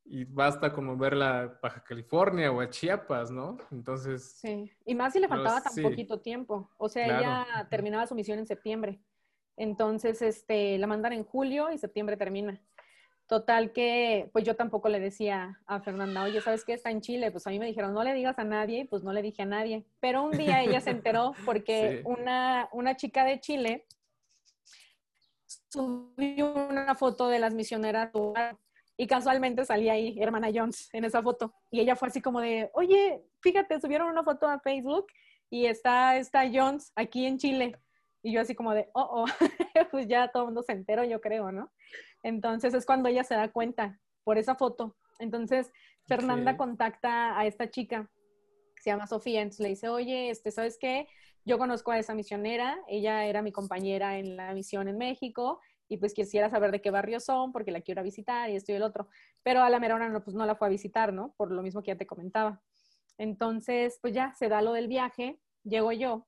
Y 0.05 0.25
basta 0.25 0.73
como 0.73 0.97
verla 0.97 1.43
a 1.43 1.59
Baja 1.63 1.83
California 1.85 2.51
o 2.51 2.61
a 2.61 2.69
Chiapas, 2.69 3.31
¿no? 3.31 3.57
Entonces. 3.71 4.37
Sí, 4.41 4.71
y 4.85 4.95
más 4.95 5.13
si 5.13 5.21
le 5.21 5.29
faltaba 5.29 5.63
tan 5.63 5.75
poquito 5.83 6.21
tiempo. 6.21 6.71
O 6.77 6.89
sea, 6.89 7.07
ella 7.07 7.69
terminaba 7.71 8.07
su 8.07 8.15
misión 8.15 8.39
en 8.39 8.47
septiembre. 8.47 9.01
Entonces, 9.57 10.21
este, 10.23 10.79
la 10.79 10.87
mandan 10.87 11.13
en 11.13 11.25
julio 11.25 11.71
y 11.71 11.79
septiembre 11.79 12.17
termina. 12.17 12.61
Total 13.27 13.73
que, 13.73 14.29
pues 14.33 14.45
yo 14.45 14.57
tampoco 14.57 14.89
le 14.89 15.01
decía 15.01 15.61
a 15.67 15.81
Fernanda, 15.81 16.25
oye, 16.25 16.41
¿sabes 16.41 16.65
qué? 16.65 16.75
Está 16.75 16.91
en 16.91 17.01
Chile. 17.01 17.31
Pues 17.31 17.47
a 17.47 17.51
mí 17.51 17.59
me 17.59 17.67
dijeron, 17.67 17.95
no 17.95 18.03
le 18.03 18.13
digas 18.13 18.39
a 18.39 18.45
nadie, 18.45 18.87
pues 18.91 19.03
no 19.03 19.13
le 19.13 19.23
dije 19.23 19.43
a 19.43 19.47
nadie. 19.47 19.87
Pero 20.01 20.25
un 20.25 20.33
día 20.33 20.63
ella 20.63 20.81
se 20.81 20.91
enteró 20.91 21.33
porque 21.47 22.03
una, 22.05 22.69
una 22.73 22.97
chica 22.97 23.25
de 23.25 23.41
Chile 23.41 23.87
subió 25.71 26.53
una 26.53 26.95
foto 26.95 27.29
de 27.29 27.39
las 27.39 27.55
misioneras 27.55 28.11
y 28.97 29.07
casualmente 29.07 29.65
salía 29.65 29.95
ahí 29.95 30.17
hermana 30.21 30.51
Jones 30.55 30.89
en 30.93 31.05
esa 31.05 31.23
foto. 31.23 31.55
Y 31.71 31.81
ella 31.81 31.97
fue 31.97 32.09
así 32.09 32.21
como 32.21 32.41
de, 32.41 32.71
oye, 32.75 33.23
fíjate, 33.41 33.81
subieron 33.81 34.09
una 34.09 34.23
foto 34.23 34.47
a 34.47 34.61
Facebook 34.61 35.07
y 35.51 35.67
está, 35.67 36.17
está 36.17 36.49
Jones 36.53 36.93
aquí 36.95 37.27
en 37.27 37.39
Chile. 37.39 37.79
Y 38.23 38.33
yo 38.33 38.41
así 38.41 38.55
como 38.55 38.75
de, 38.75 38.89
oh, 38.95 39.25
oh, 39.25 39.27
pues 39.91 40.07
ya 40.07 40.29
todo 40.29 40.45
el 40.45 40.47
mundo 40.49 40.63
se 40.63 40.73
enteró, 40.73 41.05
yo 41.05 41.21
creo, 41.21 41.51
¿no? 41.51 41.73
Entonces 42.23 42.75
es 42.75 42.87
cuando 42.87 43.09
ella 43.09 43.25
se 43.25 43.35
da 43.35 43.51
cuenta 43.51 43.99
por 44.25 44.39
esa 44.39 44.55
foto. 44.55 44.97
Entonces 45.19 45.73
Fernanda 46.07 46.57
contacta 46.57 47.39
a 47.39 47.47
esta 47.47 47.71
chica, 47.71 48.11
se 48.81 48.91
llama 48.91 49.07
Sofía, 49.07 49.41
entonces 49.41 49.63
le 49.63 49.69
dice, 49.71 49.89
oye, 49.89 50.31
este, 50.31 50.51
¿sabes 50.51 50.79
qué? 50.79 51.09
Yo 51.45 51.59
conozco 51.59 51.91
a 51.91 51.99
esa 51.99 52.15
misionera, 52.15 52.79
ella 52.87 53.25
era 53.25 53.43
mi 53.43 53.53
compañera 53.53 54.19
en 54.19 54.37
la 54.37 54.53
misión 54.55 54.89
en 54.89 54.99
México 54.99 55.61
y 55.89 55.99
pues 55.99 56.15
quisiera 56.15 56.51
saber 56.51 56.71
de 56.71 56.81
qué 56.81 56.91
barrio 56.91 57.21
son 57.21 57.53
porque 57.53 57.71
la 57.71 57.81
quiero 57.81 58.03
visitar 58.03 58.51
y 58.51 58.57
esto 58.57 58.73
y 58.73 58.77
el 58.77 58.83
otro. 58.83 59.09
Pero 59.43 59.63
a 59.63 59.71
la 59.71 59.79
Merona 59.79 60.09
no, 60.09 60.23
pues 60.23 60.35
no 60.35 60.47
la 60.47 60.55
fue 60.55 60.69
a 60.69 60.71
visitar, 60.71 61.13
¿no? 61.13 61.35
Por 61.37 61.53
lo 61.53 61.63
mismo 61.63 61.83
que 61.83 61.89
ya 61.89 61.97
te 61.97 62.07
comentaba. 62.07 62.63
Entonces, 63.19 63.99
pues 64.01 64.15
ya 64.15 64.33
se 64.35 64.49
da 64.49 64.63
lo 64.63 64.73
del 64.73 64.89
viaje, 64.89 65.39
llego 65.65 65.93
yo 65.93 66.27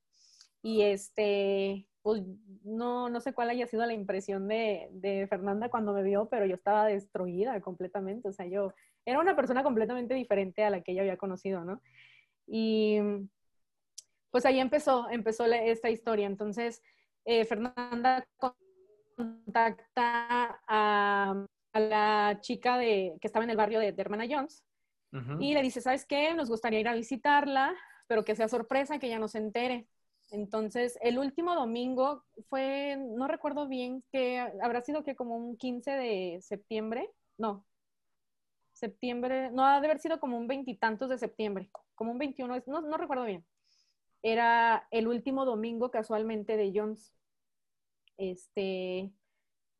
y 0.62 0.82
este, 0.82 1.86
pues 2.02 2.22
no, 2.62 3.08
no 3.08 3.20
sé 3.20 3.32
cuál 3.32 3.50
haya 3.50 3.66
sido 3.66 3.84
la 3.86 3.94
impresión 3.94 4.48
de, 4.48 4.88
de, 4.92 5.26
Fernanda 5.28 5.68
cuando 5.68 5.92
me 5.92 6.02
vio, 6.02 6.28
pero 6.28 6.46
yo 6.46 6.54
estaba 6.54 6.86
destruida 6.86 7.60
completamente. 7.60 8.28
O 8.28 8.32
sea, 8.32 8.46
yo 8.46 8.72
era 9.04 9.20
una 9.20 9.36
persona 9.36 9.62
completamente 9.62 10.14
diferente 10.14 10.64
a 10.64 10.70
la 10.70 10.82
que 10.82 10.92
ella 10.92 11.02
había 11.02 11.16
conocido, 11.16 11.64
¿no? 11.64 11.82
Y 12.46 12.98
pues 14.30 14.44
ahí 14.46 14.58
empezó, 14.58 15.08
empezó 15.10 15.44
esta 15.46 15.90
historia. 15.90 16.26
Entonces, 16.26 16.82
eh, 17.24 17.44
Fernanda 17.44 18.26
contacta 19.14 20.60
a, 20.66 21.46
a, 21.72 21.80
la 21.80 22.38
chica 22.40 22.78
de, 22.78 23.16
que 23.20 23.26
estaba 23.26 23.44
en 23.44 23.50
el 23.50 23.56
barrio 23.56 23.80
de, 23.80 23.92
de 23.92 24.02
Hermana 24.02 24.26
Jones 24.28 24.64
y 25.38 25.54
le 25.54 25.62
dice, 25.62 25.80
¿sabes 25.80 26.04
qué? 26.04 26.34
Nos 26.34 26.48
gustaría 26.48 26.80
ir 26.80 26.88
a 26.88 26.94
visitarla, 26.94 27.72
pero 28.08 28.24
que 28.24 28.34
sea 28.34 28.48
sorpresa, 28.48 28.98
que 28.98 29.06
ella 29.06 29.20
no 29.20 29.28
se 29.28 29.38
entere. 29.38 29.86
Entonces, 30.30 30.98
el 31.02 31.18
último 31.18 31.54
domingo 31.54 32.24
fue, 32.48 32.96
no 32.98 33.28
recuerdo 33.28 33.68
bien, 33.68 34.02
que 34.10 34.40
habrá 34.60 34.80
sido 34.80 35.04
que 35.04 35.14
como 35.14 35.36
un 35.36 35.56
15 35.56 35.92
de 35.92 36.38
septiembre, 36.42 37.08
no, 37.38 37.64
septiembre, 38.72 39.50
no, 39.52 39.64
ha 39.64 39.80
de 39.80 39.86
haber 39.86 40.00
sido 40.00 40.18
como 40.18 40.36
un 40.36 40.48
veintitantos 40.48 41.08
de 41.08 41.18
septiembre, 41.18 41.70
como 41.94 42.10
un 42.10 42.18
21, 42.18 42.62
no, 42.66 42.80
no 42.80 42.96
recuerdo 42.96 43.24
bien. 43.24 43.44
Era 44.22 44.88
el 44.90 45.06
último 45.06 45.44
domingo 45.44 45.90
casualmente 45.90 46.56
de 46.56 46.72
Jones, 46.74 47.14
este, 48.16 49.12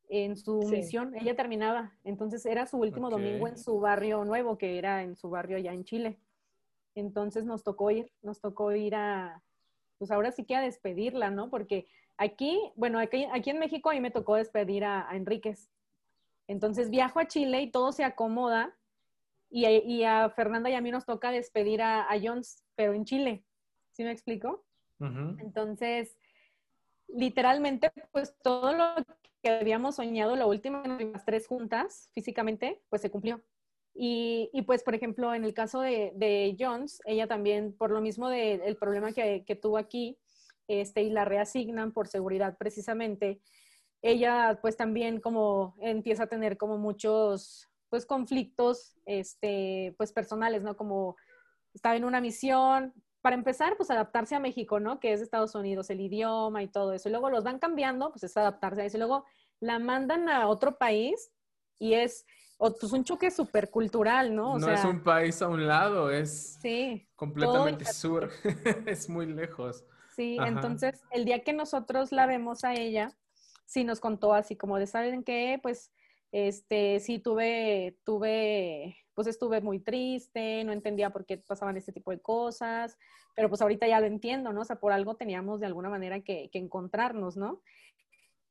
en 0.09 0.35
su 0.37 0.59
misión, 0.69 1.15
ella 1.15 1.35
terminaba, 1.35 1.93
entonces 2.03 2.45
era 2.45 2.65
su 2.67 2.77
último 2.77 3.09
domingo 3.09 3.47
en 3.47 3.57
su 3.57 3.79
barrio 3.79 4.23
nuevo, 4.23 4.57
que 4.57 4.77
era 4.77 5.03
en 5.03 5.15
su 5.15 5.29
barrio 5.29 5.57
allá 5.57 5.73
en 5.73 5.83
Chile. 5.83 6.19
Entonces 6.95 7.45
nos 7.45 7.63
tocó 7.63 7.91
ir, 7.91 8.11
nos 8.21 8.39
tocó 8.39 8.71
ir 8.71 8.95
a, 8.95 9.43
pues 9.97 10.11
ahora 10.11 10.31
sí 10.31 10.45
que 10.45 10.55
a 10.55 10.61
despedirla, 10.61 11.31
¿no? 11.31 11.49
Porque 11.49 11.87
aquí, 12.17 12.71
bueno, 12.75 12.99
aquí, 12.99 13.27
aquí 13.33 13.49
en 13.49 13.59
México 13.59 13.89
a 13.89 13.93
mí 13.93 13.99
me 13.99 14.11
tocó 14.11 14.35
despedir 14.35 14.85
a, 14.85 15.07
Enríquez. 15.11 15.69
Entonces 16.47 16.89
viajo 16.89 17.19
a 17.19 17.27
Chile 17.27 17.61
y 17.61 17.71
todo 17.71 17.91
se 17.91 18.03
acomoda 18.03 18.75
y, 19.49 20.03
a 20.03 20.29
Fernanda 20.29 20.69
y 20.69 20.73
a 20.73 20.81
mí 20.81 20.91
nos 20.91 21.05
toca 21.05 21.31
despedir 21.31 21.81
a, 21.81 22.07
Jones, 22.21 22.63
pero 22.75 22.93
en 22.93 23.05
Chile. 23.05 23.43
¿Sí 23.91 24.03
me 24.03 24.11
explico? 24.11 24.65
Entonces, 25.39 26.17
literalmente, 27.07 27.91
pues 28.11 28.35
todo 28.41 28.73
lo 28.73 28.95
que 29.41 29.49
habíamos 29.49 29.95
soñado, 29.95 30.35
la 30.35 30.45
última, 30.45 30.83
las 30.85 31.25
tres 31.25 31.47
juntas, 31.47 32.09
físicamente, 32.13 32.81
pues 32.89 33.01
se 33.01 33.11
cumplió. 33.11 33.41
Y, 33.93 34.49
y, 34.51 34.63
pues, 34.63 34.83
por 34.83 34.93
ejemplo, 34.93 35.33
en 35.33 35.45
el 35.45 35.53
caso 35.53 35.79
de, 35.79 36.11
de 36.15 36.55
Jones, 36.59 37.01
ella 37.05 37.27
también, 37.27 37.73
por 37.73 37.91
lo 37.91 38.01
mismo 38.01 38.29
del 38.29 38.75
problema 38.75 39.13
que, 39.13 39.45
que, 39.45 39.55
tuvo 39.55 39.77
aquí, 39.77 40.17
este, 40.67 41.03
y 41.03 41.09
la 41.09 41.25
reasignan 41.25 41.93
por 41.93 42.07
seguridad 42.07 42.57
precisamente, 42.57 43.39
ella 44.01 44.59
pues 44.61 44.77
también 44.77 45.19
como 45.19 45.75
empieza 45.79 46.23
a 46.23 46.27
tener 46.27 46.57
como 46.57 46.77
muchos 46.77 47.67
pues 47.89 48.05
conflictos 48.05 48.95
este, 49.05 49.95
pues 49.97 50.11
personales, 50.11 50.61
¿no? 50.61 50.75
Como 50.75 51.15
estaba 51.73 51.95
en 51.95 52.05
una 52.05 52.21
misión, 52.21 52.93
para 53.25 53.37
empezar, 53.37 53.75
pues 53.75 53.89
adaptarse 53.89 54.35
a 54.35 54.39
México, 54.39 54.79
¿no? 54.79 54.99
Que 54.99 55.11
es 55.11 55.19
Estados 55.19 55.55
Unidos, 55.55 55.89
el 55.89 55.99
idioma 55.99 56.61
y 56.61 56.67
todo 56.67 56.93
eso. 56.93 57.09
Y 57.09 57.11
luego 57.11 57.31
los 57.31 57.43
van 57.43 57.57
cambiando, 57.57 58.11
pues 58.11 58.23
es 58.23 58.37
adaptarse 58.37 58.83
a 58.83 58.85
eso. 58.85 58.97
Y 58.97 58.99
luego 58.99 59.25
la 59.59 59.79
mandan 59.79 60.29
a 60.29 60.47
otro 60.47 60.77
país 60.77 61.31
y 61.79 61.95
es 61.95 62.27
pues 62.59 62.93
un 62.93 63.03
choque 63.03 63.31
súper 63.31 63.71
cultural, 63.71 64.35
¿no? 64.35 64.53
O 64.53 64.59
no 64.59 64.69
es 64.69 64.85
un 64.85 65.01
país 65.01 65.41
a 65.41 65.47
un 65.47 65.65
lado, 65.65 66.11
es 66.11 66.59
sí, 66.61 67.09
completamente 67.15 67.91
sur, 67.91 68.29
es 68.85 69.09
muy 69.09 69.25
lejos. 69.25 69.83
Sí, 70.15 70.37
entonces 70.45 71.01
el 71.09 71.25
día 71.25 71.43
que 71.43 71.51
nosotros 71.51 72.11
la 72.11 72.27
vemos 72.27 72.63
a 72.63 72.75
ella, 72.75 73.17
sí 73.65 73.83
nos 73.83 73.99
contó 73.99 74.35
así 74.35 74.55
como 74.55 74.77
de, 74.77 74.85
¿saben 74.85 75.23
qué? 75.23 75.59
Pues, 75.63 75.91
este, 76.31 76.99
sí 76.99 77.17
tuve, 77.17 77.97
tuve, 78.03 78.95
pues 79.15 79.27
estuve 79.27 79.61
muy 79.61 79.79
triste, 79.79 80.63
no 80.65 80.73
entendía 80.73 81.09
por 81.09 81.25
qué 81.25 81.37
pasaban 81.37 81.77
este 81.77 81.93
tipo 81.93 82.11
de 82.11 82.19
cosas, 82.19 82.97
pero 83.33 83.49
pues 83.49 83.61
ahorita 83.61 83.87
ya 83.87 83.99
lo 83.99 84.05
entiendo, 84.05 84.51
¿no? 84.53 84.61
O 84.61 84.65
sea, 84.65 84.75
por 84.75 84.91
algo 84.91 85.15
teníamos 85.15 85.61
de 85.61 85.65
alguna 85.65 85.89
manera 85.89 86.21
que, 86.21 86.49
que 86.51 86.59
encontrarnos, 86.59 87.37
¿no? 87.37 87.61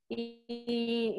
Y, 0.08 0.44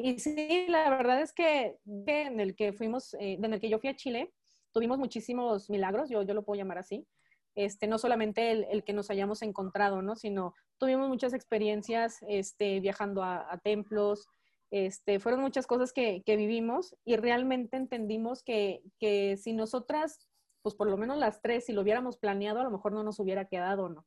y, 0.02 0.18
sí, 0.18 0.66
la 0.68 0.90
verdad 0.90 1.20
es 1.20 1.32
que 1.32 1.78
en 1.84 2.40
el 2.40 2.54
que 2.54 2.72
fuimos, 2.72 3.14
eh, 3.14 3.38
en 3.40 3.52
el 3.52 3.60
que 3.60 3.68
yo 3.68 3.78
fui 3.78 3.88
a 3.88 3.96
Chile, 3.96 4.32
tuvimos 4.72 4.98
muchísimos 4.98 5.70
milagros, 5.70 6.08
yo, 6.08 6.22
yo 6.22 6.34
lo 6.34 6.44
puedo 6.44 6.58
llamar 6.58 6.78
así. 6.78 7.06
Este, 7.54 7.86
no 7.86 7.98
solamente 7.98 8.50
el, 8.50 8.64
el, 8.64 8.84
que 8.84 8.92
nos 8.92 9.10
hayamos 9.10 9.42
encontrado, 9.42 10.02
¿no? 10.02 10.14
Sino 10.14 10.54
tuvimos 10.78 11.08
muchas 11.08 11.32
experiencias 11.32 12.18
este, 12.28 12.80
viajando 12.80 13.24
a 13.24 13.58
templos, 13.64 14.28
este, 14.70 15.20
fueron 15.20 15.40
muchas 15.40 15.66
cosas 15.66 15.92
que, 15.92 16.22
que, 16.24 16.36
vivimos 16.36 16.96
y 17.04 17.16
realmente 17.16 17.76
entendimos 17.76 18.42
que, 18.42 18.82
que 18.98 19.36
si 19.36 19.52
nosotras, 19.52 20.28
pues 20.62 20.74
por 20.74 20.88
lo 20.88 20.96
menos 20.96 21.18
las 21.18 21.40
tres, 21.40 21.66
si 21.66 21.72
lo 21.72 21.82
hubiéramos 21.82 22.18
planeado, 22.18 22.60
a 22.60 22.64
lo 22.64 22.70
mejor 22.70 22.92
no 22.92 23.02
nos 23.02 23.20
hubiera 23.20 23.46
quedado, 23.46 23.88
¿no? 23.88 24.06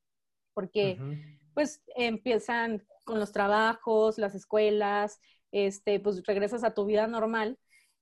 Porque 0.54 1.00
pues 1.54 1.82
empiezan 1.96 2.86
con 3.06 3.20
los 3.20 3.32
trabajos, 3.32 4.18
las 4.18 4.36
escuelas, 4.36 5.20
este, 5.52 6.00
pues 6.00 6.24
regresas 6.26 6.64
a 6.64 6.74
tu 6.74 6.86
vida 6.86 7.08
normal 7.08 7.58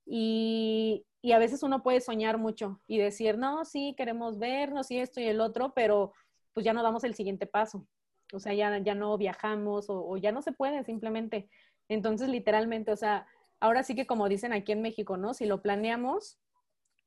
y, 0.06 1.06
y, 1.22 1.34
a 1.34 1.39
veces 1.39 1.63
uno 1.63 1.84
puede 1.84 2.02
soñar 2.02 2.38
mucho 2.38 2.82
y 2.88 2.98
decir, 2.98 3.38
no, 3.38 3.65
sí, 3.65 3.93
queremos 3.98 4.39
vernos 4.39 4.89
y 4.91 4.98
esto 4.98 5.22
y 5.22 5.26
el 5.26 5.41
otro, 5.41 5.74
pero 5.76 6.13
pues 6.54 6.65
ya 6.65 6.74
no 6.74 6.82
damos 6.82 7.04
el 7.04 7.13
siguiente 7.13 7.46
paso. 7.46 7.86
O 8.34 8.39
sea, 8.39 8.54
ya, 8.54 8.78
ya 8.80 8.96
no 8.96 9.17
viajamos 9.17 9.89
o, 9.89 10.06
o 10.06 10.17
ya 10.17 10.32
no 10.32 10.41
se 10.41 10.52
puede 10.52 10.84
simplemente. 10.84 11.50
Entonces, 11.89 12.30
literalmente, 12.30 12.91
o 12.91 12.97
sea, 12.97 13.28
ahora 13.60 13.84
sí 13.84 13.95
que 13.95 14.08
como 14.08 14.30
dicen 14.30 14.54
aquí 14.54 14.71
en 14.71 14.82
México, 14.82 15.17
¿no? 15.17 15.34
Si 15.34 15.45
lo 15.45 15.62
planeamos, 15.62 16.39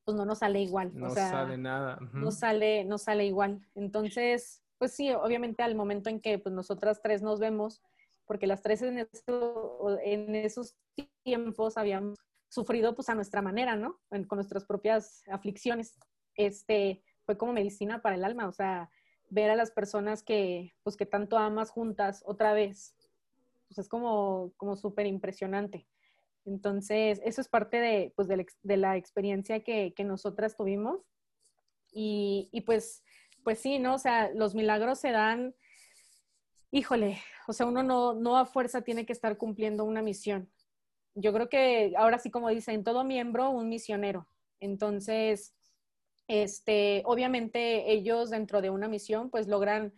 pues 0.04 0.16
no 0.16 0.24
nos 0.24 0.38
sale 0.38 0.60
igual. 0.60 0.92
No 0.94 1.08
o 1.08 1.10
sea, 1.10 1.30
sale 1.30 1.58
nada. 1.58 1.98
No 2.12 2.30
sale, 2.30 2.84
no 2.84 2.98
sale 2.98 3.26
igual. 3.26 3.66
Entonces, 3.74 4.62
pues 4.78 4.92
sí, 4.92 5.10
obviamente 5.12 5.62
al 5.62 5.74
momento 5.74 6.08
en 6.08 6.20
que 6.20 6.38
pues 6.38 6.54
nosotras 6.54 7.00
tres 7.02 7.22
nos 7.22 7.38
vemos, 7.38 7.82
porque 8.26 8.46
las 8.46 8.62
tres 8.62 8.82
en, 8.82 8.98
en 8.98 10.34
esos 10.34 10.76
tiempos 11.22 11.76
habíamos 11.76 12.18
sufrido 12.48 12.94
pues 12.94 13.08
a 13.08 13.14
nuestra 13.14 13.42
manera, 13.42 13.76
¿no? 13.76 14.00
con 14.08 14.36
nuestras 14.36 14.64
propias 14.64 15.22
aflicciones. 15.28 15.98
Este, 16.34 17.02
fue 17.24 17.36
como 17.36 17.52
medicina 17.52 18.02
para 18.02 18.16
el 18.16 18.24
alma, 18.24 18.48
o 18.48 18.52
sea, 18.52 18.90
ver 19.28 19.50
a 19.50 19.56
las 19.56 19.70
personas 19.70 20.22
que, 20.22 20.74
pues 20.82 20.96
que 20.96 21.06
tanto 21.06 21.38
amas 21.38 21.70
juntas 21.70 22.22
otra 22.26 22.52
vez, 22.52 22.96
pues 23.70 23.78
es 23.78 23.88
como, 23.88 24.52
como 24.56 24.74
súper 24.74 25.06
impresionante. 25.06 25.87
Entonces, 26.44 27.20
eso 27.24 27.40
es 27.40 27.48
parte 27.48 27.76
de, 27.76 28.12
pues, 28.16 28.26
de, 28.26 28.76
la, 28.76 28.96
experiencia 28.96 29.62
que, 29.62 29.94
que, 29.94 30.02
nosotras 30.02 30.56
tuvimos. 30.56 31.00
Y, 31.92 32.48
y, 32.50 32.62
pues, 32.62 33.04
pues 33.44 33.61
sí, 33.61 33.78
¿no? 33.78 33.94
O 33.94 33.98
sea, 33.98 34.33
los 34.35 34.56
milagros 34.56 34.98
se 34.98 35.12
dan, 35.12 35.54
híjole, 36.72 37.18
o 37.46 37.52
sea, 37.52 37.66
uno 37.66 37.85
no, 37.85 38.12
no 38.14 38.37
a 38.38 38.44
fuerza 38.44 38.83
tiene 38.83 39.06
que 39.06 39.12
estar 39.12 39.37
cumpliendo 39.37 39.85
una 39.85 40.02
misión. 40.02 40.50
Yo 41.14 41.33
creo 41.33 41.48
que 41.48 41.92
ahora 41.96 42.18
sí, 42.18 42.33
como 42.33 42.48
dicen, 42.48 42.83
todo 42.83 43.04
miembro, 43.04 43.50
un 43.50 43.68
misionero. 43.68 44.26
Entonces, 44.59 45.54
este, 46.26 47.04
obviamente 47.06 47.92
ellos 47.92 48.30
dentro 48.30 48.62
de 48.62 48.70
una 48.70 48.88
misión, 48.88 49.30
pues 49.30 49.46
logran 49.46 49.92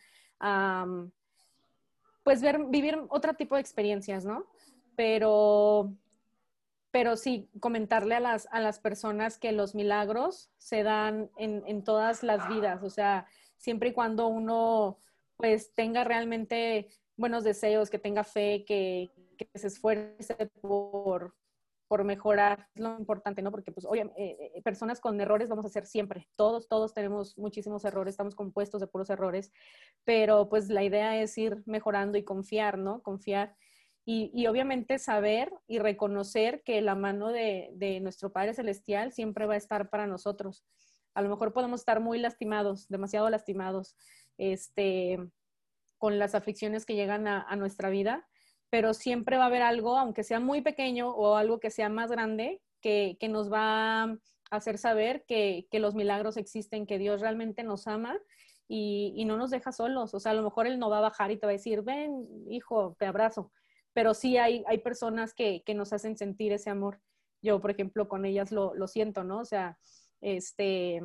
pues 2.22 2.42
ver, 2.42 2.58
vivir 2.68 2.98
otro 3.08 3.35
tipo 3.35 3.54
de 3.54 3.61
experiencias, 3.61 4.24
¿no? 4.24 4.46
Pero, 4.96 5.92
pero 6.90 7.16
sí, 7.16 7.48
comentarle 7.61 8.14
a 8.14 8.20
las, 8.20 8.46
a 8.50 8.61
las 8.61 8.78
personas 8.78 9.38
que 9.38 9.52
los 9.52 9.74
milagros 9.74 10.50
se 10.58 10.82
dan 10.82 11.30
en, 11.37 11.62
en 11.66 11.82
todas 11.85 12.22
las 12.22 12.48
vidas, 12.48 12.82
o 12.82 12.90
sea, 12.90 13.26
siempre 13.56 13.90
y 13.90 13.92
cuando 13.92 14.28
uno 14.28 14.98
pues 15.37 15.72
tenga 15.74 16.04
realmente 16.04 16.88
buenos 17.16 17.42
deseos, 17.44 17.90
que 17.90 17.98
tenga 17.98 18.22
fe, 18.22 18.64
que, 18.64 19.11
que 19.37 19.58
se 19.58 19.66
esfuerce 19.66 20.35
por, 20.61 21.35
por 21.92 22.05
mejorar, 22.05 22.68
lo 22.74 22.98
importante, 22.98 23.42
¿no? 23.42 23.50
Porque, 23.50 23.70
pues, 23.70 23.85
oye, 23.85 24.11
eh, 24.16 24.52
eh, 24.55 24.62
personas 24.62 24.98
con 24.98 25.20
errores 25.20 25.50
vamos 25.50 25.66
a 25.66 25.68
hacer 25.68 25.85
siempre. 25.85 26.26
Todos, 26.38 26.66
todos 26.66 26.94
tenemos 26.94 27.37
muchísimos 27.37 27.85
errores, 27.85 28.14
estamos 28.14 28.35
compuestos 28.35 28.81
de 28.81 28.87
puros 28.87 29.11
errores, 29.11 29.52
pero 30.02 30.48
pues 30.48 30.70
la 30.70 30.83
idea 30.85 31.20
es 31.20 31.37
ir 31.37 31.62
mejorando 31.66 32.16
y 32.16 32.24
confiar, 32.24 32.78
¿no? 32.78 33.02
Confiar. 33.02 33.55
Y, 34.07 34.46
obviamente 34.46 34.98
saber 34.98 35.52
y 35.66 35.81
reconocer 35.81 36.62
que 36.62 36.81
la 36.81 36.94
mano 36.94 37.28
de, 37.28 37.98
nuestro 38.00 38.33
Padre 38.33 38.55
Celestial 38.55 39.12
siempre 39.12 39.44
va 39.44 39.52
a 39.52 39.59
estar 39.59 39.90
para 39.90 40.07
nosotros. 40.07 40.64
A 41.12 41.20
lo 41.20 41.28
mejor 41.28 41.52
podemos 41.52 41.83
estar 41.83 42.00
muy 42.00 42.18
lastimados, 42.18 42.88
demasiado 42.88 43.28
lastimados, 43.28 43.98
este, 44.38 45.18
con 45.98 46.18
las 46.18 46.35
aflicciones 46.35 46.87
que 46.87 46.94
llegan 46.94 47.28
a 47.28 47.55
nuestra 47.57 47.90
vida, 47.90 48.26
pero 48.72 48.94
siempre 48.94 49.37
va 49.37 49.42
a 49.42 49.46
haber 49.48 49.61
algo, 49.61 49.98
aunque 49.98 50.24
sea 50.24 50.40
muy 50.40 50.62
pequeño 50.62 51.11
o 51.11 51.37
algo 51.37 51.61
que 51.61 51.68
sea 51.68 51.90
más 51.90 52.11
grande, 52.11 52.62
que, 52.80 53.18
que 53.20 53.28
nos 53.28 53.52
va 53.52 54.04
a 54.04 54.18
hacer 54.50 54.78
saber 54.78 55.26
que, 55.28 55.66
que, 55.70 55.78
los 55.78 55.94
milagros 55.94 56.38
existen, 56.38 56.87
que 56.87 56.96
Dios 56.96 57.20
realmente 57.20 57.64
nos 57.64 57.87
ama 57.87 58.18
y, 58.66 59.12
y, 59.14 59.26
no 59.26 59.37
nos 59.37 59.50
deja 59.50 59.72
solos. 59.72 60.14
O 60.14 60.20
sea, 60.20 60.32
a 60.32 60.35
lo 60.35 60.42
mejor 60.42 60.66
Él 60.66 60.78
no 60.78 60.88
va 60.88 60.98
a 60.98 61.02
bajar 61.02 61.30
y 61.30 61.37
te 61.37 61.44
va 61.44 61.50
a 61.50 61.52
decir, 61.52 61.82
ven, 61.82 62.26
hijo, 62.48 62.96
te 62.98 63.04
abrazo. 63.04 63.52
Pero 63.92 64.14
sí 64.14 64.38
hay, 64.38 64.64
hay 64.66 64.78
personas 64.78 65.35
que, 65.35 65.62
que 65.66 65.74
nos 65.74 65.92
hacen 65.92 66.16
sentir 66.16 66.52
ese 66.52 66.70
amor. 66.70 66.98
Yo, 67.42 67.61
por 67.61 67.72
ejemplo, 67.72 68.08
con 68.08 68.24
ellas 68.24 68.52
lo, 68.52 68.74
lo 68.74 68.88
siento, 68.88 69.22
¿no? 69.22 69.40
O 69.40 69.44
sea, 69.44 69.76
este, 70.22 71.02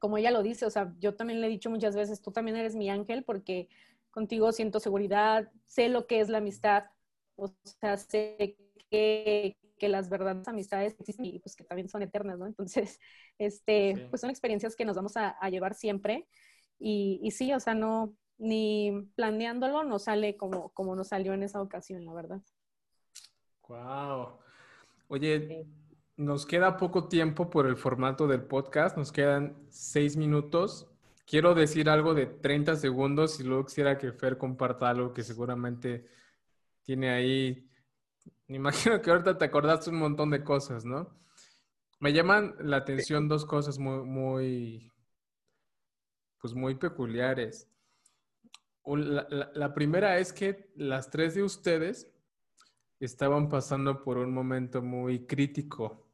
como 0.00 0.18
ella 0.18 0.32
lo 0.32 0.42
dice, 0.42 0.66
o 0.66 0.70
sea, 0.70 0.92
yo 0.98 1.14
también 1.14 1.40
le 1.40 1.46
he 1.46 1.50
dicho 1.50 1.70
muchas 1.70 1.94
veces, 1.94 2.20
tú 2.20 2.32
también 2.32 2.56
eres 2.56 2.74
mi 2.74 2.90
ángel 2.90 3.22
porque 3.22 3.68
contigo 4.14 4.52
siento 4.52 4.78
seguridad, 4.78 5.50
sé 5.66 5.88
lo 5.88 6.06
que 6.06 6.20
es 6.20 6.28
la 6.28 6.38
amistad, 6.38 6.84
o 7.36 7.52
sea, 7.80 7.96
sé 7.96 8.56
que, 8.90 9.58
que 9.76 9.88
las 9.88 10.08
verdaderas 10.08 10.46
amistades 10.46 10.94
existen 11.00 11.26
y 11.26 11.40
pues 11.40 11.56
que 11.56 11.64
también 11.64 11.88
son 11.88 12.02
eternas, 12.02 12.38
¿no? 12.38 12.46
Entonces, 12.46 13.00
este, 13.38 13.96
sí. 13.96 14.06
pues 14.08 14.20
son 14.20 14.30
experiencias 14.30 14.76
que 14.76 14.84
nos 14.84 14.96
vamos 14.96 15.16
a, 15.16 15.30
a 15.30 15.50
llevar 15.50 15.74
siempre 15.74 16.28
y, 16.78 17.18
y, 17.22 17.32
sí, 17.32 17.52
o 17.52 17.60
sea, 17.60 17.74
no, 17.74 18.14
ni 18.38 19.10
planeándolo 19.16 19.84
no 19.84 19.98
sale 19.98 20.36
como, 20.36 20.70
como 20.70 20.94
nos 20.94 21.08
salió 21.08 21.32
en 21.32 21.42
esa 21.42 21.60
ocasión, 21.60 22.04
la 22.04 22.14
verdad. 22.14 22.40
Wow. 23.68 24.38
Oye, 25.08 25.66
nos 26.16 26.46
queda 26.46 26.76
poco 26.76 27.08
tiempo 27.08 27.50
por 27.50 27.66
el 27.66 27.76
formato 27.76 28.28
del 28.28 28.44
podcast, 28.44 28.96
nos 28.96 29.10
quedan 29.10 29.56
seis 29.70 30.16
minutos 30.16 30.93
quiero 31.26 31.54
decir 31.54 31.88
algo 31.88 32.14
de 32.14 32.26
30 32.26 32.76
segundos 32.76 33.40
y 33.40 33.44
luego 33.44 33.66
quisiera 33.66 33.98
que 33.98 34.12
Fer 34.12 34.38
comparta 34.38 34.88
algo 34.88 35.12
que 35.12 35.22
seguramente 35.22 36.08
tiene 36.82 37.10
ahí. 37.10 37.70
Me 38.48 38.56
imagino 38.56 39.00
que 39.00 39.10
ahorita 39.10 39.38
te 39.38 39.44
acordaste 39.46 39.90
un 39.90 39.98
montón 39.98 40.30
de 40.30 40.44
cosas, 40.44 40.84
¿no? 40.84 41.18
Me 42.00 42.12
llaman 42.12 42.54
la 42.60 42.78
atención 42.78 43.28
dos 43.28 43.46
cosas 43.46 43.78
muy, 43.78 44.92
pues 46.38 46.52
muy 46.52 46.74
peculiares. 46.74 47.70
La, 48.84 49.50
la 49.54 49.72
primera 49.72 50.18
es 50.18 50.32
que 50.32 50.70
las 50.76 51.08
tres 51.08 51.34
de 51.34 51.42
ustedes 51.42 52.12
estaban 53.00 53.48
pasando 53.48 54.02
por 54.02 54.18
un 54.18 54.34
momento 54.34 54.82
muy 54.82 55.26
crítico. 55.26 56.06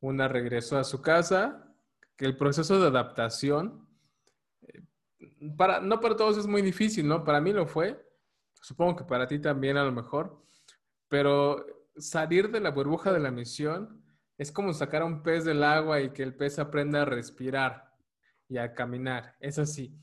Una 0.00 0.28
regresó 0.28 0.76
a 0.76 0.84
su 0.84 1.00
casa, 1.00 1.74
que 2.16 2.26
el 2.26 2.36
proceso 2.36 2.78
de 2.78 2.88
adaptación 2.88 3.85
no 5.40 6.00
para 6.00 6.16
todos 6.16 6.38
es 6.38 6.46
muy 6.46 6.62
difícil, 6.62 7.06
¿no? 7.06 7.24
Para 7.24 7.40
mí 7.40 7.52
lo 7.52 7.66
fue, 7.66 8.04
supongo 8.60 8.96
que 8.96 9.04
para 9.04 9.26
ti 9.26 9.38
también 9.38 9.76
a 9.76 9.84
lo 9.84 9.92
mejor, 9.92 10.42
pero 11.08 11.64
salir 11.96 12.50
de 12.50 12.60
la 12.60 12.70
burbuja 12.70 13.12
de 13.12 13.20
la 13.20 13.30
misión 13.30 14.02
es 14.38 14.52
como 14.52 14.72
sacar 14.72 15.02
a 15.02 15.06
un 15.06 15.22
pez 15.22 15.44
del 15.44 15.62
agua 15.62 16.00
y 16.00 16.10
que 16.10 16.22
el 16.22 16.34
pez 16.34 16.58
aprenda 16.58 17.02
a 17.02 17.04
respirar 17.04 17.94
y 18.48 18.58
a 18.58 18.74
caminar. 18.74 19.36
Es 19.40 19.58
así. 19.58 19.98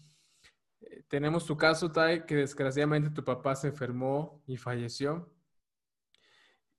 Eh, 0.82 1.04
tenemos 1.08 1.46
tu 1.46 1.56
caso, 1.56 1.92
Tai, 1.92 2.26
que 2.26 2.36
desgraciadamente 2.36 3.10
tu 3.12 3.24
papá 3.24 3.56
se 3.56 3.68
enfermó 3.68 4.42
y 4.48 4.58
falleció. 4.58 5.32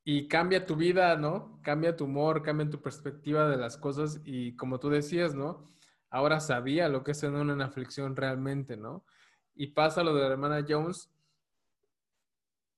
Y 0.02 0.28
cambia 0.28 0.66
tu 0.66 0.76
vida, 0.76 1.16
¿no? 1.16 1.60
Cambia 1.62 1.96
tu 1.96 2.04
humor, 2.04 2.42
cambia 2.42 2.68
tu 2.68 2.82
perspectiva 2.82 3.48
de 3.48 3.56
las 3.56 3.78
cosas 3.78 4.20
y 4.24 4.54
como 4.56 4.78
tú 4.78 4.90
decías, 4.90 5.34
¿no? 5.34 5.72
Ahora 6.14 6.38
sabía 6.38 6.88
lo 6.88 7.02
que 7.02 7.10
es 7.10 7.18
tener 7.18 7.40
una 7.40 7.64
aflicción 7.64 8.14
realmente, 8.14 8.76
¿no? 8.76 9.04
Y 9.56 9.72
pasa 9.72 10.04
lo 10.04 10.14
de 10.14 10.20
la 10.20 10.28
hermana 10.28 10.64
Jones. 10.66 11.10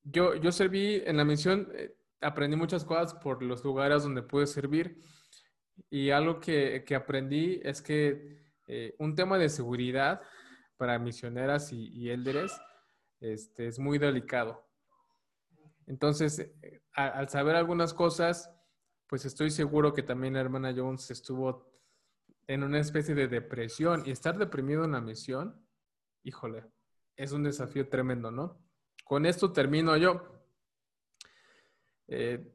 Yo, 0.01 0.33
yo 0.33 0.51
serví 0.51 1.03
en 1.05 1.17
la 1.17 1.23
misión, 1.23 1.69
eh, 1.75 1.95
aprendí 2.19 2.57
muchas 2.57 2.83
cosas 2.83 3.13
por 3.13 3.43
los 3.43 3.63
lugares 3.63 4.01
donde 4.01 4.23
pude 4.23 4.47
servir 4.47 5.03
y 5.87 6.09
algo 6.09 6.39
que, 6.39 6.83
que 6.83 6.95
aprendí 6.95 7.61
es 7.63 7.79
que 7.83 8.41
eh, 8.65 8.95
un 8.97 9.13
tema 9.13 9.37
de 9.37 9.49
seguridad 9.49 10.19
para 10.75 10.97
misioneras 10.97 11.71
y, 11.71 11.89
y 11.89 12.09
este, 13.19 13.67
es 13.67 13.77
muy 13.77 13.99
delicado. 13.99 14.67
Entonces, 15.85 16.39
eh, 16.39 16.81
al 16.93 17.29
saber 17.29 17.55
algunas 17.55 17.93
cosas, 17.93 18.51
pues 19.05 19.25
estoy 19.25 19.51
seguro 19.51 19.93
que 19.93 20.01
también 20.01 20.33
la 20.33 20.39
hermana 20.39 20.73
Jones 20.75 21.11
estuvo 21.11 21.66
en 22.47 22.63
una 22.63 22.79
especie 22.79 23.13
de 23.13 23.27
depresión 23.27 24.03
y 24.05 24.11
estar 24.11 24.37
deprimido 24.37 24.85
en 24.85 24.93
la 24.93 25.01
misión, 25.01 25.61
híjole, 26.23 26.63
es 27.15 27.33
un 27.33 27.43
desafío 27.43 27.89
tremendo, 27.89 28.31
¿no? 28.31 28.57
Con 29.03 29.25
esto 29.25 29.51
termino 29.51 29.95
yo. 29.97 30.21
Eh, 32.07 32.53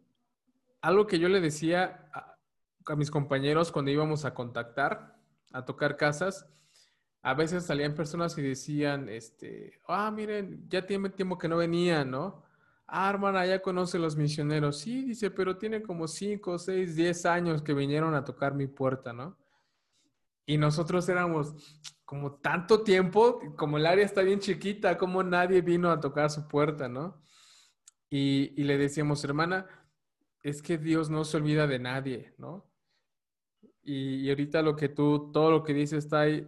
algo 0.80 1.06
que 1.06 1.18
yo 1.18 1.28
le 1.28 1.40
decía 1.40 2.08
a, 2.12 2.96
mis 2.96 3.10
compañeros 3.10 3.70
cuando 3.70 3.90
íbamos 3.90 4.24
a 4.24 4.34
contactar, 4.34 5.16
a 5.52 5.64
tocar 5.64 5.96
casas, 5.96 6.48
a 7.22 7.34
veces 7.34 7.64
salían 7.64 7.94
personas 7.94 8.36
y 8.38 8.42
decían, 8.42 9.08
este, 9.08 9.80
ah, 9.86 10.10
miren, 10.10 10.68
ya 10.68 10.84
tiene 10.84 11.10
tiempo 11.10 11.38
que 11.38 11.48
no 11.48 11.58
venía, 11.58 12.04
¿no? 12.04 12.42
Ah, 12.86 13.08
hermana, 13.08 13.46
ya 13.46 13.62
conoce 13.62 13.98
los 13.98 14.16
misioneros. 14.16 14.78
Sí, 14.78 15.04
dice, 15.04 15.30
pero 15.30 15.56
tiene 15.56 15.82
como 15.82 16.08
5, 16.08 16.58
6, 16.58 16.96
10 16.96 17.26
años 17.26 17.62
que 17.62 17.74
vinieron 17.74 18.14
a 18.14 18.24
tocar 18.24 18.54
mi 18.54 18.66
puerta, 18.66 19.12
¿no? 19.12 19.36
Y 20.44 20.58
nosotros 20.58 21.08
éramos 21.08 21.54
como 22.04 22.34
tanto 22.34 22.82
tiempo, 22.82 23.40
como 23.56 23.78
el 23.78 23.86
área 23.86 24.04
está 24.04 24.22
bien 24.22 24.38
chiquita, 24.38 24.98
como 24.98 25.22
nadie 25.22 25.62
vino 25.62 25.90
a 25.90 25.98
tocar 25.98 26.30
su 26.30 26.46
puerta, 26.46 26.88
¿no? 26.88 27.22
Y, 28.10 28.62
le 28.62 28.76
decíamos, 28.76 29.24
hermana, 29.24 29.66
es 30.42 30.60
que 30.60 30.76
Dios 30.76 31.08
no 31.08 31.24
se 31.24 31.38
olvida 31.38 31.66
de 31.66 31.78
nadie, 31.78 32.34
¿no? 32.36 32.70
Y, 33.82 34.28
ahorita 34.28 34.60
lo 34.60 34.76
que 34.76 34.90
tú, 34.90 35.30
todo 35.32 35.50
lo 35.50 35.62
que 35.62 35.72
dices 35.72 36.04
está 36.04 36.20
ahí, 36.20 36.46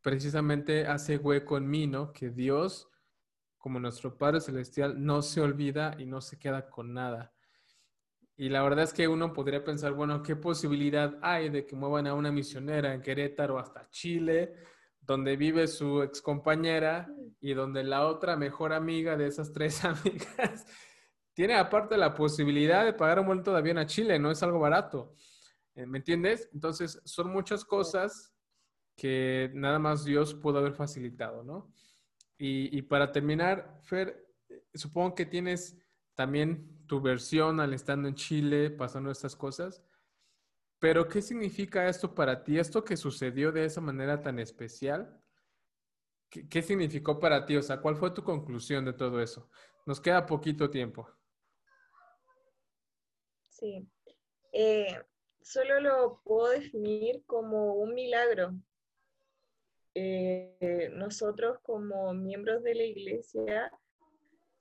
precisamente 0.00 0.86
hace 0.86 1.16
hueco 1.16 1.56
en 1.56 1.68
mí, 1.68 1.88
¿no? 1.88 2.12
Que 2.12 2.30
Dios, 2.30 2.88
como 3.58 3.80
nuestro 3.80 4.16
Padre 4.16 4.40
Celestial, 4.40 5.04
no 5.04 5.22
se 5.22 5.40
olvida 5.40 5.96
y 5.98 6.06
no 6.06 6.20
se 6.20 6.38
queda 6.38 6.70
con 6.70 6.94
nada. 6.94 7.32
Y 8.40 8.48
la 8.48 8.62
verdad 8.62 8.84
es 8.84 8.94
que 8.94 9.06
uno 9.06 9.34
podría 9.34 9.62
pensar, 9.62 9.92
bueno, 9.92 10.22
¿qué 10.22 10.34
posibilidad 10.34 11.18
hay 11.20 11.50
de 11.50 11.66
que 11.66 11.76
muevan 11.76 12.06
a 12.06 12.14
una 12.14 12.32
misionera 12.32 12.94
en 12.94 13.02
Querétaro 13.02 13.58
hasta 13.58 13.90
Chile, 13.90 14.54
donde 14.98 15.36
vive 15.36 15.66
su 15.66 16.00
excompañera 16.00 17.06
y 17.38 17.52
donde 17.52 17.84
la 17.84 18.06
otra 18.06 18.38
mejor 18.38 18.72
amiga 18.72 19.14
de 19.14 19.26
esas 19.26 19.52
tres 19.52 19.84
amigas 19.84 20.64
tiene 21.34 21.54
aparte 21.54 21.98
la 21.98 22.14
posibilidad 22.14 22.86
de 22.86 22.94
pagar 22.94 23.20
un 23.20 23.26
vuelto 23.26 23.52
de 23.52 23.58
avión 23.58 23.76
a 23.76 23.84
Chile, 23.84 24.18
no 24.18 24.30
es 24.30 24.42
algo 24.42 24.58
barato. 24.58 25.14
Eh, 25.74 25.84
¿Me 25.84 25.98
entiendes? 25.98 26.48
Entonces, 26.54 26.98
son 27.04 27.30
muchas 27.30 27.62
cosas 27.62 28.32
que 28.96 29.50
nada 29.52 29.78
más 29.78 30.02
Dios 30.06 30.32
pudo 30.32 30.60
haber 30.60 30.72
facilitado, 30.72 31.44
¿no? 31.44 31.70
Y, 32.38 32.80
para 32.80 33.12
terminar, 33.12 33.80
Fer, 33.82 34.26
supongo 34.72 35.14
que 35.14 35.26
tienes 35.26 35.76
también 36.14 36.79
tu 36.90 37.00
versión 37.00 37.60
al 37.60 37.72
estando 37.72 38.08
en 38.08 38.16
Chile, 38.16 38.68
pasando 38.68 39.12
estas 39.12 39.36
cosas. 39.36 39.80
Pero, 40.80 41.06
¿qué 41.06 41.22
significa 41.22 41.88
esto 41.88 42.12
para 42.16 42.42
ti? 42.42 42.58
Esto 42.58 42.82
que 42.82 42.96
sucedió 42.96 43.52
de 43.52 43.64
esa 43.64 43.80
manera 43.80 44.20
tan 44.20 44.40
especial, 44.40 45.22
¿qué, 46.28 46.48
qué 46.48 46.62
significó 46.62 47.20
para 47.20 47.46
ti? 47.46 47.56
O 47.56 47.62
sea, 47.62 47.80
¿cuál 47.80 47.94
fue 47.94 48.10
tu 48.10 48.24
conclusión 48.24 48.84
de 48.84 48.92
todo 48.92 49.22
eso? 49.22 49.48
Nos 49.86 50.00
queda 50.00 50.26
poquito 50.26 50.68
tiempo. 50.68 51.08
Sí. 53.50 53.88
Eh, 54.52 55.00
solo 55.40 55.80
lo 55.80 56.20
puedo 56.24 56.48
definir 56.48 57.22
como 57.24 57.74
un 57.74 57.94
milagro. 57.94 58.52
Eh, 59.94 60.90
nosotros 60.94 61.60
como 61.62 62.12
miembros 62.14 62.64
de 62.64 62.74
la 62.74 62.82
iglesia 62.82 63.70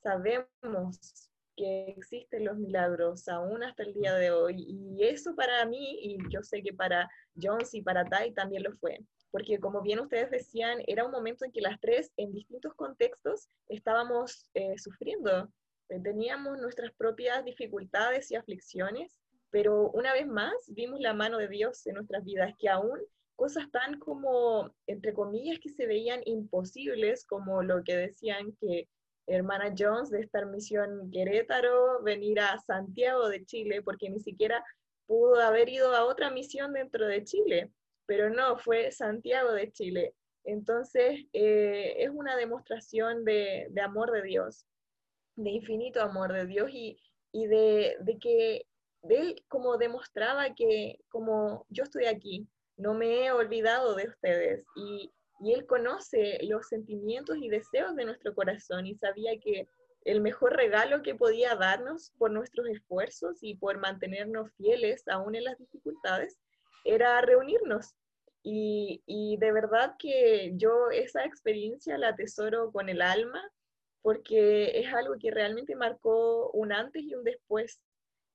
sabemos 0.04 1.29
que 1.60 1.90
existen 1.90 2.46
los 2.46 2.58
milagros 2.58 3.28
aún 3.28 3.64
hasta 3.64 3.84
el 3.84 3.94
día 3.94 4.16
de 4.16 4.32
hoy. 4.32 4.66
Y 4.66 5.04
eso 5.04 5.36
para 5.36 5.66
mí 5.66 6.00
y 6.02 6.18
yo 6.30 6.42
sé 6.42 6.64
que 6.64 6.74
para 6.74 7.10
Jones 7.36 7.74
y 7.74 7.82
para 7.82 8.06
Tai 8.06 8.32
también 8.34 8.64
lo 8.64 8.72
fue 8.78 9.00
porque 9.32 9.60
como 9.60 9.82
bien 9.82 10.00
ustedes 10.00 10.32
decían 10.32 10.80
era 10.88 11.06
un 11.06 11.12
momento 11.12 11.46
en 11.46 11.52
que 11.52 11.62
las 11.62 11.80
tres 11.80 12.12
en 12.18 12.32
distintos 12.32 12.74
contextos 12.74 13.50
estábamos 13.68 14.50
eh, 14.54 14.78
sufriendo. 14.78 15.52
Eh, 15.90 16.00
teníamos 16.02 16.58
nuestras 16.58 16.92
propias 16.94 17.44
dificultades 17.46 18.32
y 18.32 18.36
aflicciones, 18.36 19.18
pero 19.52 19.92
una 19.92 20.14
vez 20.14 20.28
más 20.28 20.54
vimos 20.70 21.00
la 21.00 21.14
mano 21.14 21.38
de 21.38 21.48
Dios 21.48 21.86
en 21.88 21.96
nuestras 21.96 22.24
vidas, 22.24 22.54
que 22.58 22.70
aún 22.70 23.00
cosas 23.36 23.70
tan 23.72 24.00
como, 24.00 24.74
entre 24.88 25.14
comillas, 25.14 25.60
que 25.60 25.70
se 25.70 25.88
veían 25.88 26.22
imposibles, 26.26 27.26
como 27.26 27.64
lo 27.64 27.84
que 27.84 27.96
decían 27.96 28.56
que 28.60 28.88
hermana 29.30 29.74
Jones 29.78 30.10
de 30.10 30.22
esta 30.22 30.46
misión 30.46 31.10
Querétaro, 31.12 32.02
venir 32.04 32.40
a 32.40 32.58
Santiago 32.60 33.30
de 33.30 33.46
Chile, 33.46 33.82
porque 33.82 34.10
ni 34.10 34.20
siquiera 34.20 34.64
pudo 35.06 35.40
haber 35.40 35.70
ido 35.70 35.96
a 35.96 36.06
otra 36.06 36.30
misión 36.32 36.74
dentro 36.74 37.06
de 37.08 37.24
Chile, 37.24 37.72
pero 38.06 38.30
no, 38.30 38.58
fue 38.58 38.92
Santiago 38.92 39.52
de 39.54 39.72
Chile. 39.72 40.14
Entonces, 40.44 41.26
eh, 41.34 41.96
es 41.98 42.10
una 42.10 42.36
demostración 42.36 43.24
de, 43.24 43.68
de 43.72 43.82
amor 43.82 44.12
de 44.12 44.24
Dios 44.24 44.66
de 45.40 45.52
infinito 45.52 46.02
amor 46.02 46.34
de 46.34 46.46
Dios 46.46 46.70
y, 46.72 46.98
de, 47.48 47.98
que 48.22 48.66
Él 49.04 49.44
como 49.48 49.78
demostraba 49.78 50.54
que 50.54 51.00
como 51.10 51.66
yo 51.70 51.84
estoy 51.84 52.06
aquí, 52.06 52.48
no 52.78 52.94
me 52.94 53.26
he 53.26 53.32
olvidado 53.32 53.96
de 53.96 54.08
ustedes 54.08 54.66
y, 54.76 55.12
y 55.40 55.54
Él 55.54 55.66
conoce 55.66 56.40
los 56.44 56.68
sentimientos 56.68 57.38
y 57.38 57.50
deseos 57.50 57.96
de 57.96 58.06
nuestro 58.06 58.34
corazón 58.34 58.86
y 58.86 58.96
sabía 58.96 59.40
que 59.40 59.68
el 60.06 60.22
mejor 60.22 60.56
regalo 60.56 61.02
que 61.02 61.16
podía 61.16 61.56
darnos 61.56 62.12
por 62.18 62.32
nuestros 62.32 62.68
esfuerzos 62.68 63.38
y 63.42 63.56
por 63.56 63.78
mantenernos 63.78 64.52
fieles 64.54 65.08
aún 65.08 65.36
en 65.36 65.44
las 65.44 65.58
dificultades 65.58 66.40
era 66.86 67.22
reunirnos. 67.22 67.96
Y, 68.42 69.38
de 69.40 69.52
verdad 69.52 69.96
que 70.00 70.54
yo 70.56 70.90
esa 70.92 71.26
experiencia 71.26 71.98
la 71.98 72.10
atesoro 72.10 72.72
con 72.72 72.90
el 72.90 73.02
alma 73.02 73.42
porque 74.02 74.80
es 74.80 74.92
algo 74.94 75.16
que 75.20 75.30
realmente 75.30 75.76
marcó 75.76 76.50
un 76.52 76.72
antes 76.72 77.04
y 77.04 77.14
un 77.14 77.24
después, 77.24 77.82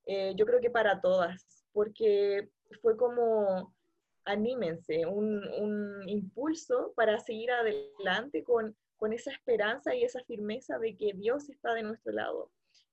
eh, 0.06 0.34
yo 0.36 0.44
creo 0.44 0.60
que 0.60 0.70
para 0.70 1.00
todas, 1.00 1.64
porque 1.72 2.50
fue 2.82 2.96
como, 2.96 3.73
anímense, 4.24 5.06
un, 5.06 5.46
un 5.48 6.08
impulso 6.08 6.92
para 6.96 7.18
seguir 7.18 7.50
adelante 7.50 8.42
con, 8.44 8.76
con 8.96 9.12
esa 9.12 9.30
esperanza 9.30 9.94
y 9.94 10.04
esa 10.04 10.22
firmeza 10.24 10.78
de 10.78 10.96
que 10.96 11.12
Dios 11.14 11.48
está 11.48 11.74
de 11.74 11.82
nuestro 11.82 12.12
lado. 12.12 12.50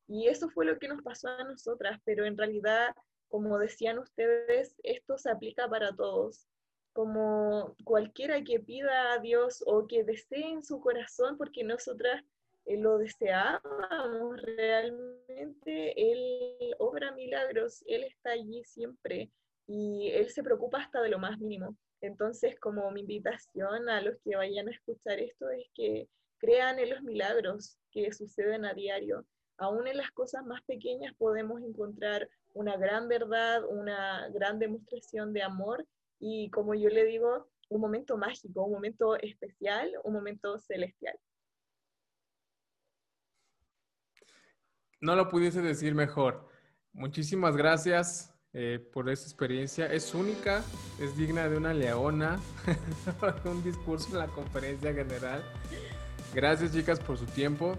Y 0.08 0.28
eso 0.28 0.50
fue 0.50 0.66
lo 0.66 0.78
que 0.78 0.88
nos 0.88 1.02
pasó 1.02 1.30
a 1.30 1.44
nosotras, 1.44 2.00
pero 2.04 2.26
en 2.26 2.38
realidad, 2.38 2.94
como 3.30 3.58
decían 3.58 4.00
ustedes, 4.00 4.76
esto 4.84 5.18
se 5.18 5.32
aplica 5.32 5.70
para 5.70 5.96
todos. 5.96 6.48
Como 6.94 7.78
cualquiera 7.86 8.44
que 8.44 8.60
pida 8.60 9.14
a 9.14 9.20
Dios 9.20 9.64
o 9.66 9.88
que 9.88 10.04
desee 10.04 10.52
en 10.52 10.64
su 10.64 10.82
corazón, 10.82 11.38
porque 11.38 11.64
nosotras 11.64 12.22
eh, 12.66 12.78
lo 12.78 12.98
deseábamos 12.98 14.42
realmente, 14.42 16.12
Él 16.12 16.76
obra 16.80 17.14
milagros, 17.14 17.82
Él 17.88 18.04
está 18.04 18.32
allí 18.32 18.66
siempre 18.66 19.32
y 19.68 20.10
Él 20.14 20.30
se 20.30 20.44
preocupa 20.44 20.80
hasta 20.80 21.02
de 21.02 21.10
lo 21.10 21.20
más 21.20 21.40
mínimo. 21.40 21.76
Entonces, 22.02 22.60
como 22.60 22.90
mi 22.92 23.02
invitación 23.02 23.90
a 23.90 24.02
los 24.02 24.16
que 24.24 24.36
vayan 24.36 24.68
a 24.68 24.72
escuchar 24.72 25.20
esto 25.20 25.50
es 25.50 25.68
que 25.76 26.10
crean 26.40 26.80
en 26.80 26.90
los 26.90 27.04
milagros 27.04 27.78
que 27.92 28.12
suceden 28.12 28.66
a 28.66 28.74
diario. 28.74 29.26
Aún 29.58 29.88
en 29.88 29.98
las 29.98 30.12
cosas 30.12 30.44
más 30.46 30.62
pequeñas 30.64 31.14
podemos 31.16 31.62
encontrar 31.62 32.28
una 32.54 32.78
gran 32.78 33.08
verdad, 33.08 33.64
una 33.68 34.28
gran 34.30 34.58
demostración 34.58 35.34
de 35.34 35.44
amor 35.44 35.86
y, 36.20 36.50
como 36.50 36.74
yo 36.74 36.90
le 36.90 37.06
digo, 37.06 37.48
un 37.70 37.82
momento 37.82 38.18
mágico, 38.18 38.66
un 38.66 38.74
momento 38.74 39.16
especial, 39.18 39.94
un 40.04 40.14
momento 40.14 40.60
celestial. 40.60 41.18
no 45.02 45.16
lo 45.16 45.28
pudiese 45.28 45.62
decir 45.62 45.94
mejor. 45.96 46.48
Muchísimas 46.94 47.58
gracias 47.58 48.31
eh, 48.54 48.80
por 48.94 49.10
esta 49.10 49.26
experiencia. 49.26 49.86
Es 49.92 50.14
única, 50.14 50.64
es 51.00 51.16
digna 51.16 51.48
de 51.48 51.58
una 51.58 51.74
leona, 51.74 52.40
un 53.46 53.64
discurso 53.64 54.10
en 54.12 54.20
la 54.20 54.28
conferencia 54.28 54.94
general. 54.94 55.44
Gracias 56.34 56.74
chicas 56.74 57.00
por 57.00 57.18
su 57.18 57.26
tiempo. 57.26 57.78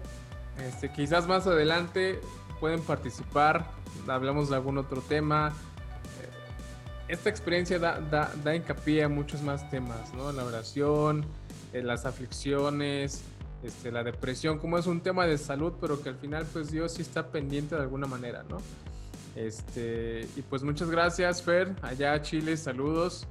Este, 0.57 0.91
quizás 0.91 1.27
más 1.27 1.47
adelante 1.47 2.19
pueden 2.59 2.81
participar, 2.81 3.69
hablamos 4.07 4.49
de 4.49 4.55
algún 4.55 4.77
otro 4.77 5.01
tema. 5.01 5.49
Eh, 5.49 7.13
esta 7.13 7.29
experiencia 7.29 7.79
da, 7.79 7.99
da, 7.99 8.31
da 8.43 8.55
hincapié 8.55 9.03
a 9.03 9.09
muchos 9.09 9.41
más 9.41 9.69
temas, 9.69 10.13
¿no? 10.13 10.31
La 10.31 10.43
oración, 10.43 11.25
eh, 11.73 11.81
las 11.81 12.05
aflicciones, 12.05 13.23
este, 13.63 13.91
la 13.91 14.03
depresión, 14.03 14.59
como 14.59 14.77
es 14.77 14.87
un 14.87 15.01
tema 15.01 15.25
de 15.25 15.37
salud, 15.37 15.73
pero 15.79 16.01
que 16.01 16.09
al 16.09 16.15
final 16.15 16.45
pues 16.51 16.71
Dios 16.71 16.93
sí 16.93 17.01
está 17.01 17.27
pendiente 17.27 17.75
de 17.75 17.81
alguna 17.81 18.07
manera, 18.07 18.43
¿no? 18.43 18.57
Este, 19.35 20.27
y 20.35 20.41
pues 20.43 20.63
muchas 20.63 20.89
gracias, 20.89 21.41
Fer, 21.41 21.75
allá 21.81 22.13
a 22.13 22.21
Chile, 22.21 22.55
saludos. 22.57 23.25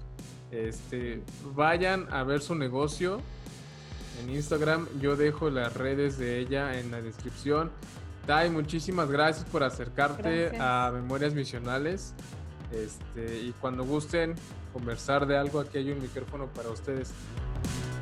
Este, 0.50 1.22
vayan 1.54 2.06
a 2.12 2.24
ver 2.24 2.42
su 2.42 2.54
negocio 2.54 3.20
en 4.20 4.30
Instagram, 4.30 4.86
yo 5.00 5.16
dejo 5.16 5.50
las 5.50 5.74
redes 5.74 6.18
de 6.18 6.38
ella 6.38 6.78
en 6.78 6.90
la 6.90 7.00
descripción. 7.00 7.70
Tai, 8.26 8.50
muchísimas 8.50 9.10
gracias 9.10 9.44
por 9.46 9.64
acercarte 9.64 10.52
a 10.60 10.90
Memorias 10.92 11.34
Misionales. 11.34 12.14
Este, 12.70 13.42
y 13.42 13.54
cuando 13.60 13.84
gusten 13.84 14.34
conversar 14.72 15.26
de 15.26 15.36
algo, 15.36 15.60
aquí 15.60 15.78
hay 15.78 15.90
un 15.90 16.00
micrófono 16.00 16.46
para 16.46 16.70
ustedes. 16.70 17.10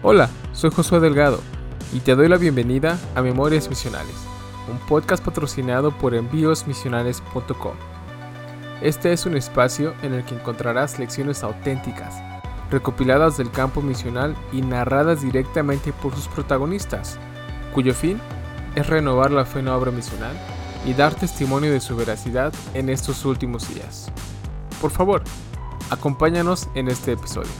Hola, 0.02 0.28
soy 0.52 0.70
Josué 0.70 1.00
Delgado 1.00 1.40
y 1.92 2.00
te 2.00 2.14
doy 2.14 2.28
la 2.28 2.36
bienvenida 2.36 2.98
a 3.14 3.22
Memorias 3.22 3.68
Misionales, 3.68 4.14
un 4.70 4.78
podcast 4.78 5.24
patrocinado 5.24 5.90
por 5.90 6.14
envíosmisionales.com. 6.14 7.74
Este 8.80 9.12
es 9.12 9.26
un 9.26 9.36
espacio 9.36 9.94
en 10.02 10.14
el 10.14 10.24
que 10.24 10.34
encontrarás 10.34 10.98
lecciones 10.98 11.42
auténticas, 11.42 12.14
recopiladas 12.70 13.36
del 13.36 13.50
campo 13.50 13.82
misional 13.82 14.36
y 14.52 14.62
narradas 14.62 15.22
directamente 15.22 15.92
por 15.92 16.14
sus 16.14 16.28
protagonistas, 16.28 17.18
cuyo 17.74 17.92
fin 17.92 18.20
es 18.74 18.86
renovar 18.86 19.30
la 19.30 19.44
fe 19.44 19.58
en 19.58 19.66
la 19.66 19.76
obra 19.76 19.90
misional 19.90 20.36
y 20.86 20.94
dar 20.94 21.14
testimonio 21.14 21.72
de 21.72 21.80
su 21.80 21.96
veracidad 21.96 22.54
en 22.74 22.88
estos 22.88 23.24
últimos 23.24 23.68
días. 23.74 24.10
Por 24.80 24.90
favor, 24.90 25.22
acompáñanos 25.90 26.68
en 26.74 26.88
este 26.88 27.12
episodio. 27.12 27.50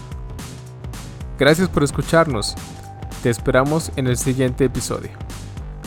Gracias 1.38 1.68
por 1.68 1.82
escucharnos 1.82 2.54
te 3.22 3.28
esperamos 3.28 3.92
en 3.96 4.06
el 4.06 4.16
siguiente 4.16 4.64
episodio. 4.64 5.10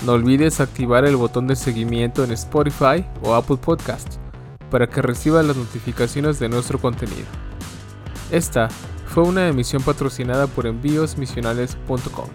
No 0.06 0.14
olvides 0.14 0.60
activar 0.60 1.06
el 1.06 1.16
botón 1.16 1.47
de 1.47 1.56
seguimiento 1.56 2.24
en 2.24 2.32
Spotify 2.32 3.06
o 3.22 3.36
Apple 3.36 3.58
Podcast 3.58 4.16
para 4.70 4.88
que 4.88 5.01
recibas 5.01 5.45
las 5.45 5.56
notificaciones 5.56 6.39
de 6.39 6.49
nuestro 6.49 6.80
contenido. 6.80 7.28
Esta 8.30 8.68
fue 9.06 9.24
una 9.24 9.47
emisión 9.47 9.82
patrocinada 9.82 10.47
por 10.47 10.66
envíosmisionales.com. 10.66 12.28